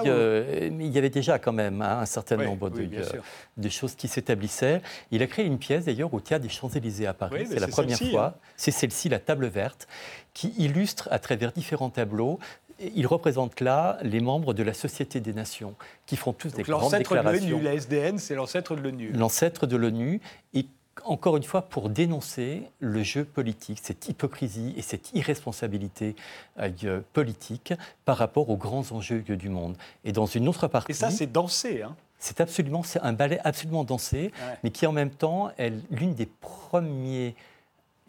[0.80, 4.82] il y avait déjà quand même hein, un certain nombre de, choses qui s'établissaient.
[5.12, 7.46] Il a créé une pièce d'ailleurs au Théâtre des Champs-Élysées à Paris.
[7.50, 8.26] c'est la première fois.
[8.36, 8.40] Hein.
[8.58, 9.88] C'est celle-ci, la table verte,
[10.34, 12.40] qui illustre à travers différents tableaux
[12.96, 15.76] il représente là les membres de la Société des Nations
[16.06, 17.32] qui font tous des grandes déclarations.
[17.32, 19.12] L'ancêtre de l'ONU, la SDN, c'est l'ancêtre de l'ONU.
[19.12, 20.22] L'ancêtre de l'ONU.
[20.54, 20.66] Et
[21.06, 26.16] encore une fois, pour dénoncer le jeu politique, cette hypocrisie et cette irresponsabilité
[26.60, 27.74] euh, politique
[28.06, 29.76] par rapport aux grands enjeux du monde.
[30.04, 30.92] Et dans une autre partie.
[30.92, 34.32] Et ça, c'est dansé, hein c'est absolument, c'est un ballet absolument dansé,
[34.64, 37.36] mais qui en même temps est l'une des premiers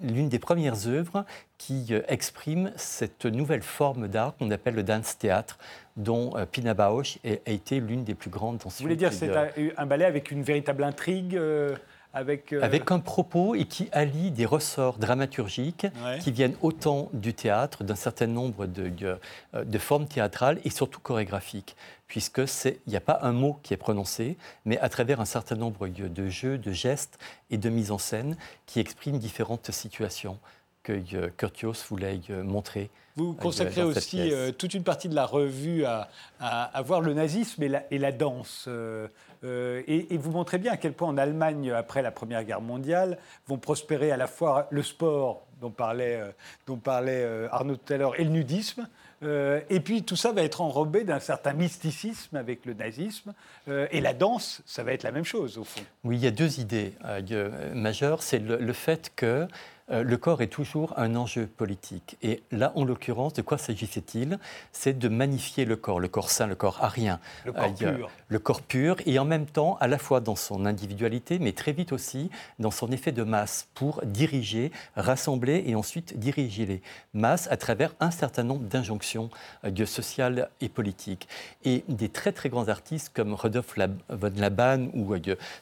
[0.02, 1.24] l'une des premières œuvres
[1.58, 5.58] qui euh, exprime cette nouvelle forme d'art qu'on appelle le dance théâtre,
[5.96, 8.78] dont euh, Pina Bausch a été l'une des plus grandes danseuses.
[8.78, 9.30] Vous voulez dire c'est
[9.76, 11.38] un ballet avec une véritable intrigue
[12.12, 15.86] avec, euh, avec, un propos et qui allie des ressorts dramaturgiques
[16.20, 18.92] qui viennent autant du théâtre, d'un certain nombre de,
[19.54, 23.74] euh, de, formes théâtrales et surtout chorégraphiques, puisque il n'y a pas un mot qui
[23.74, 27.18] est prononcé, mais à travers un certain nombre de jeux, de gestes
[27.50, 28.36] et de mise en scène
[28.66, 30.38] qui expriment différentes situations
[30.82, 32.90] que euh, Curtius voulait montrer.
[33.16, 36.08] Vous consacrez aussi toute une partie de la revue à,
[36.40, 38.68] à, voir le nazisme et la, et la danse.
[39.44, 43.18] Euh, et, vous montrez bien à quel point en Allemagne, après la Première Guerre mondiale,
[43.48, 46.30] vont prospérer à la fois le sport, dont parlait, euh,
[46.66, 48.88] dont parlait euh, Arnaud tout à l'heure, et le nudisme.
[49.22, 53.32] et puis tout ça va être enrobé d'un certain mysticisme avec le nazisme.
[53.68, 55.82] et la danse, ça va être la même chose au fond.
[56.02, 56.94] Oui, il y a deux idées
[57.72, 58.20] majeures.
[58.20, 59.46] C'est le, fait que euh,
[59.88, 62.16] le corps est toujours un enjeu politique.
[62.22, 64.38] Et là, en l'occurrence, de quoi s'agissait-il?
[64.72, 67.20] C'est de magnifier le corps, le corps sain, le corps arien.
[67.44, 68.10] Le corps euh, pur.
[68.28, 71.72] Le corps pur, et en même temps, à la fois dans son individualité, mais très
[71.72, 76.82] vite aussi dans son effet de masse, pour diriger, rassembler et ensuite diriger les
[77.14, 79.30] masses à travers un certain nombre d'injonctions
[79.64, 81.28] euh, sociales et politiques.
[81.64, 83.76] Et des très très grands artistes comme Rodolphe
[84.08, 85.12] von Laban ou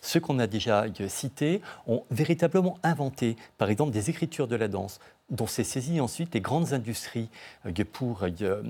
[0.01, 5.01] ceux qu'on a déjà cités ont véritablement inventé, par exemple, des de la danse,
[5.31, 7.29] dont s'est saisi ensuite les grandes industries
[7.67, 8.63] euh, pour euh,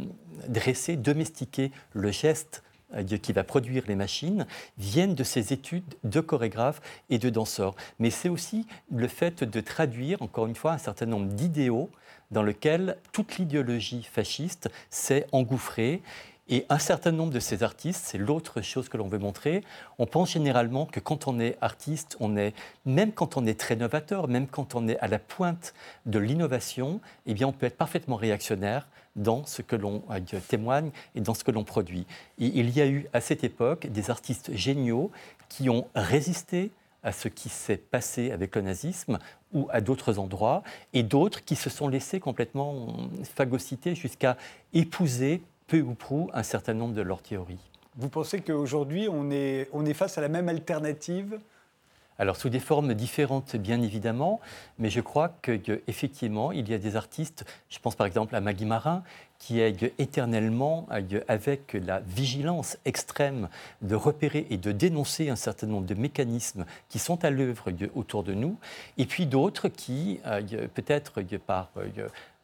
[0.48, 2.62] dresser, domestiquer le geste
[2.94, 4.46] euh, qui va produire les machines,
[4.78, 7.74] viennent de ces études de chorégraphes et de danseurs.
[7.98, 11.90] Mais c'est aussi le fait de traduire, encore une fois, un certain nombre d'idéaux
[12.30, 16.02] dans lesquels toute l'idéologie fasciste s'est engouffrée
[16.50, 19.62] et un certain nombre de ces artistes, c'est l'autre chose que l'on veut montrer,
[19.98, 23.76] on pense généralement que quand on est artiste, on est, même quand on est très
[23.76, 25.74] novateur, même quand on est à la pointe
[26.06, 30.90] de l'innovation, eh bien on peut être parfaitement réactionnaire dans ce que l'on euh, témoigne
[31.14, 32.04] et dans ce que l'on produit.
[32.40, 35.12] Et il y a eu à cette époque des artistes géniaux
[35.48, 36.72] qui ont résisté
[37.04, 39.18] à ce qui s'est passé avec le nazisme
[39.52, 44.36] ou à d'autres endroits, et d'autres qui se sont laissés complètement phagocytés jusqu'à
[44.74, 47.60] épouser peu ou prou un certain nombre de leurs théories.
[47.96, 51.38] Vous pensez qu'aujourd'hui, on est, on est face à la même alternative?
[52.18, 54.40] Alors sous des formes différentes, bien évidemment,
[54.78, 58.66] mais je crois qu'effectivement, il y a des artistes, je pense par exemple à Maggie
[58.66, 59.04] Marin,
[59.40, 60.86] qui est éternellement
[61.26, 63.48] avec la vigilance extrême
[63.82, 68.22] de repérer et de dénoncer un certain nombre de mécanismes qui sont à l'œuvre autour
[68.22, 68.56] de nous,
[68.98, 70.20] et puis d'autres qui,
[70.74, 71.70] peut-être par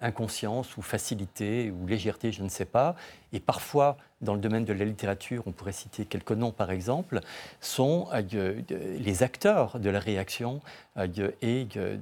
[0.00, 2.96] inconscience ou facilité ou légèreté, je ne sais pas,
[3.32, 7.20] et parfois dans le domaine de la littérature, on pourrait citer quelques noms par exemple,
[7.60, 8.60] sont euh,
[8.98, 10.60] les acteurs de la réaction
[10.96, 11.98] euh, et de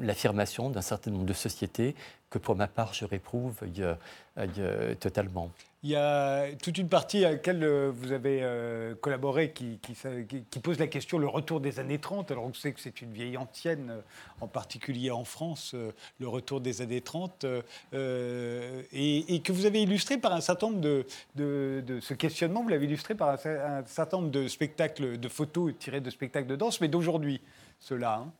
[0.00, 1.94] l'affirmation d'un certain nombre de sociétés
[2.38, 3.54] que pour ma part je réprouve
[5.00, 5.50] totalement.
[5.86, 9.78] Il y a toute une partie à laquelle euh, vous avez euh, collaboré qui,
[10.60, 12.32] pose la question le retour des années 30.
[12.32, 14.00] Alors on sait que c'est une vieille antienne, euh,
[14.40, 15.76] en particulier en France,
[16.18, 17.46] le retour des années 30,
[17.94, 23.14] et, que vous avez illustré par un certain nombre de, ce questionnement, vous l'avez illustré
[23.14, 27.40] par un, certain nombre de spectacles, de photos tirées de spectacles de danse, mais d'aujourd'hui,
[27.78, 28.24] ceux-là.
[28.24, 28.32] Hein.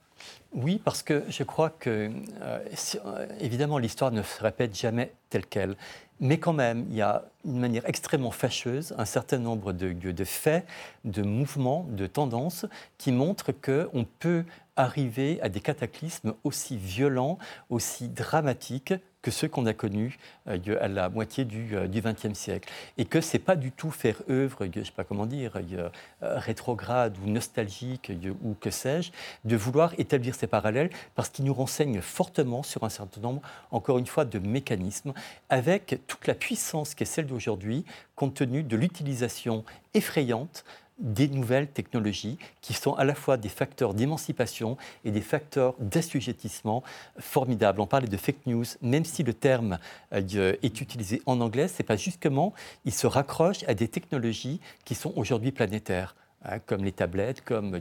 [0.53, 2.11] Oui, parce que je crois que,
[3.41, 5.77] évidemment, l'histoire ne se répète jamais telle qu'elle.
[6.19, 10.25] Mais quand même, il y a une manière extrêmement fâcheuse un certain nombre de, de
[10.25, 10.67] faits,
[11.05, 12.64] de mouvements, de tendances
[12.97, 14.45] qui montrent qu'on peut
[14.77, 17.39] arriver à des cataclysmes aussi violents,
[17.69, 18.95] aussi dramatiques
[19.27, 22.68] que ceux qu'on a connus euh, à la moitié du XXe euh, siècle.
[22.97, 25.89] Et que ce n'est pas du tout faire œuvre, je sais pas comment dire, euh,
[26.20, 28.12] rétrograde ou nostalgique
[28.45, 29.11] ou que sais-je,
[29.45, 33.99] de vouloir établir ces parallèles parce qu'ils nous renseignent fortement sur un certain nombre, encore
[33.99, 35.12] une fois, de mécanismes
[35.49, 40.64] avec toute la puissance qui est celle d'aujourd'hui, compte tenu de l'utilisation effrayante
[40.99, 46.82] des nouvelles technologies qui sont à la fois des facteurs d'émancipation et des facteurs d'assujettissement
[47.18, 47.80] formidables.
[47.80, 49.78] On parlait de fake news, même si le terme
[50.12, 54.94] euh, est utilisé en anglais, c'est pas justement, il se raccroche à des technologies qui
[54.94, 56.14] sont aujourd'hui planétaires.
[56.44, 57.80] Hein, comme les tablettes, comme,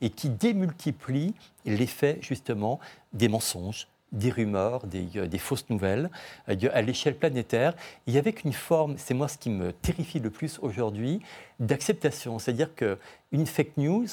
[0.00, 1.34] et qui démultiplient
[1.64, 2.78] l'effet justement
[3.12, 6.10] des mensonges, des rumeurs, des, euh, fausses nouvelles
[6.48, 7.74] euh, à l'échelle planétaire,
[8.06, 11.20] et avec une forme, c'est moi ce qui me terrifie le plus aujourd'hui,
[11.60, 12.38] d'acceptation.
[12.38, 14.06] C'est-à-dire qu'une fake news,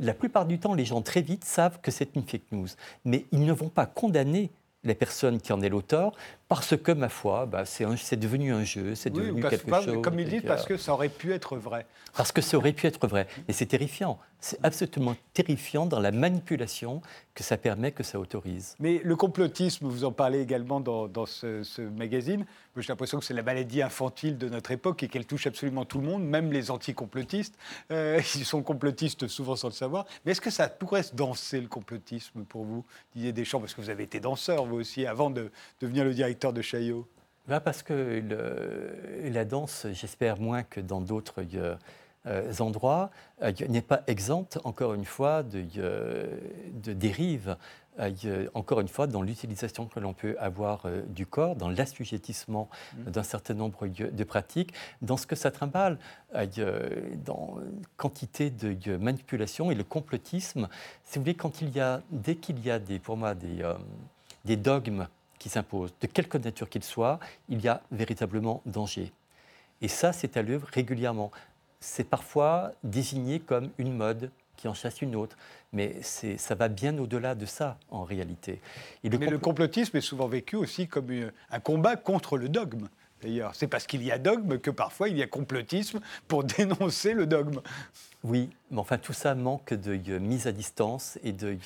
[0.00, 2.68] la plupart du temps, les gens très vite savent que c'est une fake news,
[3.04, 4.50] mais ils ne vont pas condamner
[4.82, 6.12] la personne qui en est l'auteur,
[6.54, 10.02] parce que, ma foi, bah, c'est devenu un jeu, c'est devenu quelque chose.
[10.02, 11.86] Comme ils disent, parce que ça aurait pu être vrai.
[12.16, 13.26] Parce que ça aurait pu être vrai.
[13.48, 14.18] Et c'est terrifiant.
[14.40, 17.00] C'est absolument terrifiant dans la manipulation
[17.34, 18.76] que ça permet, que ça autorise.
[18.78, 22.44] Mais le complotisme, vous en parlez également dans, ce, magazine.
[22.76, 25.98] J'ai l'impression que c'est la maladie infantile de notre époque et qu'elle touche absolument tout
[25.98, 27.56] le monde, même les anti-complotistes.
[27.90, 30.06] Euh, ils sont complotistes souvent sans le savoir.
[30.24, 32.84] Mais est-ce que ça pourrait se danser, le complotisme, pour vous,
[33.14, 33.60] Didier Deschamps?
[33.60, 35.50] Parce que vous avez été danseur, vous aussi, avant de
[35.80, 37.06] devenir le directeur de Chaillot.
[37.46, 38.22] Bah, parce que
[39.24, 41.76] la danse, j'espère moins que dans d'autres euh,
[42.26, 43.10] euh, endroits,
[43.42, 46.38] euh, n'est pas exempte, encore une fois, de, euh,
[46.82, 47.58] de dérives,
[48.54, 53.10] encore une fois, dans l'utilisation que l'on peut avoir du corps, dans l'assujettissement mmh.
[53.10, 55.96] d'un certain nombre de pratiques, dans ce que ça trimballe,
[57.24, 57.58] dans
[57.96, 60.68] quantité de manipulation et le complotisme.
[61.04, 63.62] Si vous voulez, quand il y a, dès qu'il y a des, pour moi des,
[64.44, 65.06] des dogmes
[65.44, 67.20] qui s'imposent, de quelque nature qu'ils soient,
[67.50, 69.12] il y a véritablement danger.
[69.82, 71.30] Et ça, c'est à l'œuvre régulièrement
[71.84, 75.36] c'est parfois désigné comme une mode qui en chasse une autre.
[75.74, 78.62] Mais ça va bien au-delà de ça, en réalité.
[79.02, 81.10] le Mais le complotisme est souvent vécu aussi comme
[81.50, 82.88] un combat contre le dogme.
[83.20, 87.12] D'ailleurs, c'est parce qu'il y a dogme que parfois il y a complotisme pour dénoncer
[87.12, 87.60] le dogme.
[88.24, 91.56] Oui, mais enfin tout ça manque de mise à distance et de.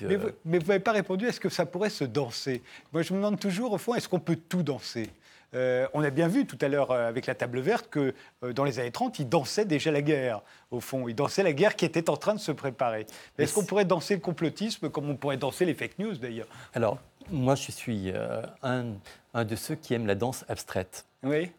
[0.45, 1.27] Mais vous n'avez pas répondu.
[1.27, 2.63] Est-ce que ça pourrait se danser?
[2.93, 5.09] Moi, je me demande toujours au fond, est-ce qu'on peut tout danser?
[5.55, 8.53] Euh, on a bien vu tout à l'heure euh, avec la table verte que euh,
[8.53, 11.09] dans les années 30, ils dansaient déjà la guerre, au fond.
[11.09, 13.07] Ils dansaient la guerre qui était en train de se préparer.
[13.39, 16.49] Est-ce qu'on pourrait danser le complotisme comme on pourrait danser les fake news d'ailleurs?
[16.75, 16.99] Alors,
[17.31, 18.13] moi, je suis
[18.63, 18.95] un,
[19.35, 21.07] un de ceux qui aiment la danse abstraite.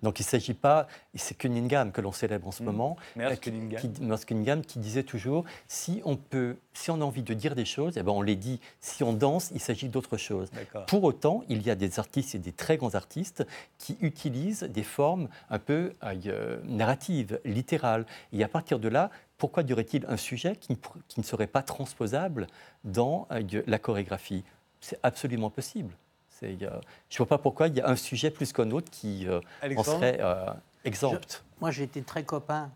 [0.01, 2.65] Donc il ne s'agit pas, c'est Cunningham que l'on célèbre en ce mmh.
[2.65, 3.81] moment, Merce Cunningham.
[3.81, 7.65] Qui, Cunningham qui disait toujours, si on peut, si on a envie de dire des
[7.65, 8.61] choses, eh ben on les dit.
[8.79, 10.49] Si on danse, il s'agit d'autre chose.
[10.87, 13.45] Pour autant, il y a des artistes et des très grands artistes
[13.77, 18.05] qui utilisent des formes un peu euh, narratives, littérales.
[18.31, 20.77] Et à partir de là, pourquoi y aurait-il un sujet qui
[21.17, 22.47] ne, serait pas transposable
[22.85, 24.43] dans euh, la chorégraphie?
[24.81, 25.93] C'est absolument possible.
[26.41, 29.41] Je ne vois pas pourquoi il y a un sujet plus qu'un autre qui euh,
[29.75, 30.45] en serait euh,
[30.85, 31.43] exempt.
[31.59, 32.71] moi, j'ai été très copain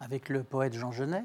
[0.00, 1.24] avec le poète Jean Genet.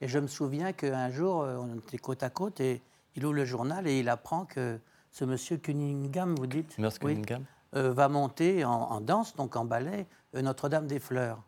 [0.00, 2.80] Et je me souviens qu'un jour, euh, on était côte à côte et
[3.14, 4.78] il ouvre le journal et il apprend que
[5.10, 7.44] ce monsieur Cunningham, vous dites Cunningham.
[7.72, 11.42] va monter en, danse, donc en ballet, Notre-Dame des Fleurs.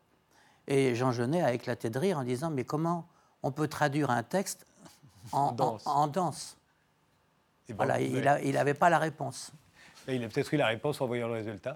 [0.67, 3.09] Et Jean Genet a éclaté de rire en disant Mais comment
[3.43, 4.67] on peut traduire un texte
[5.33, 6.59] en, danse?
[7.71, 9.53] Voilà, il n'avait pas la réponse.
[10.09, 11.75] il a peut-être eu la réponse en voyant le résultat.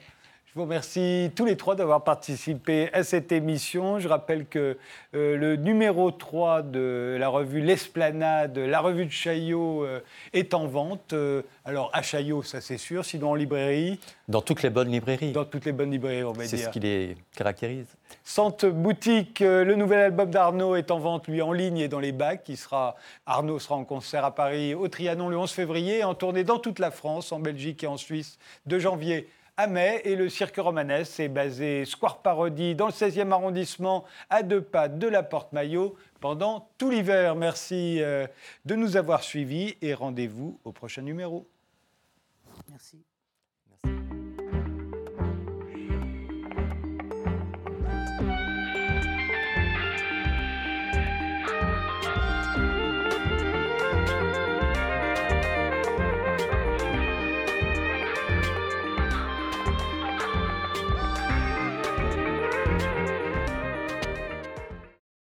[0.49, 3.99] Je vous remercie tous les trois d'avoir participé à cette émission.
[3.99, 4.79] Je rappelle que
[5.15, 10.01] euh, le numéro 3 de la revue L'Esplanade, la revue de Chaillot, euh,
[10.33, 11.13] est en vente.
[11.13, 14.01] Euh, alors à Chaillot, ça c'est sûr, sinon en librairie.
[14.27, 15.33] Dans toutes les bonnes librairies.
[15.33, 16.49] Dans toutes les bonnes librairies, on va dire.
[16.49, 17.95] C'est ce qui les caractérise.
[18.25, 22.13] Sante Boutique, le nouvel album d'Arnaud est en vente, lui, en ligne et dans les
[22.13, 22.51] bacs.
[22.57, 22.97] sera,
[23.27, 26.79] Arnaud sera en concert à Paris, au Trianon le 11 février, en tournée dans toute
[26.79, 29.29] la France, en Belgique et en Suisse, de janvier
[29.59, 30.01] à mai.
[30.05, 34.89] Et le cirque romanesque est basé Square Parodie dans le 16e arrondissement, à deux pas
[34.89, 37.35] de la Porte Maillot, pendant tout l'hiver.
[37.35, 38.27] Merci euh,
[38.65, 41.47] de nous avoir suivis et rendez-vous au prochain numéro.
[42.71, 43.03] Merci.
[43.85, 43.99] Merci.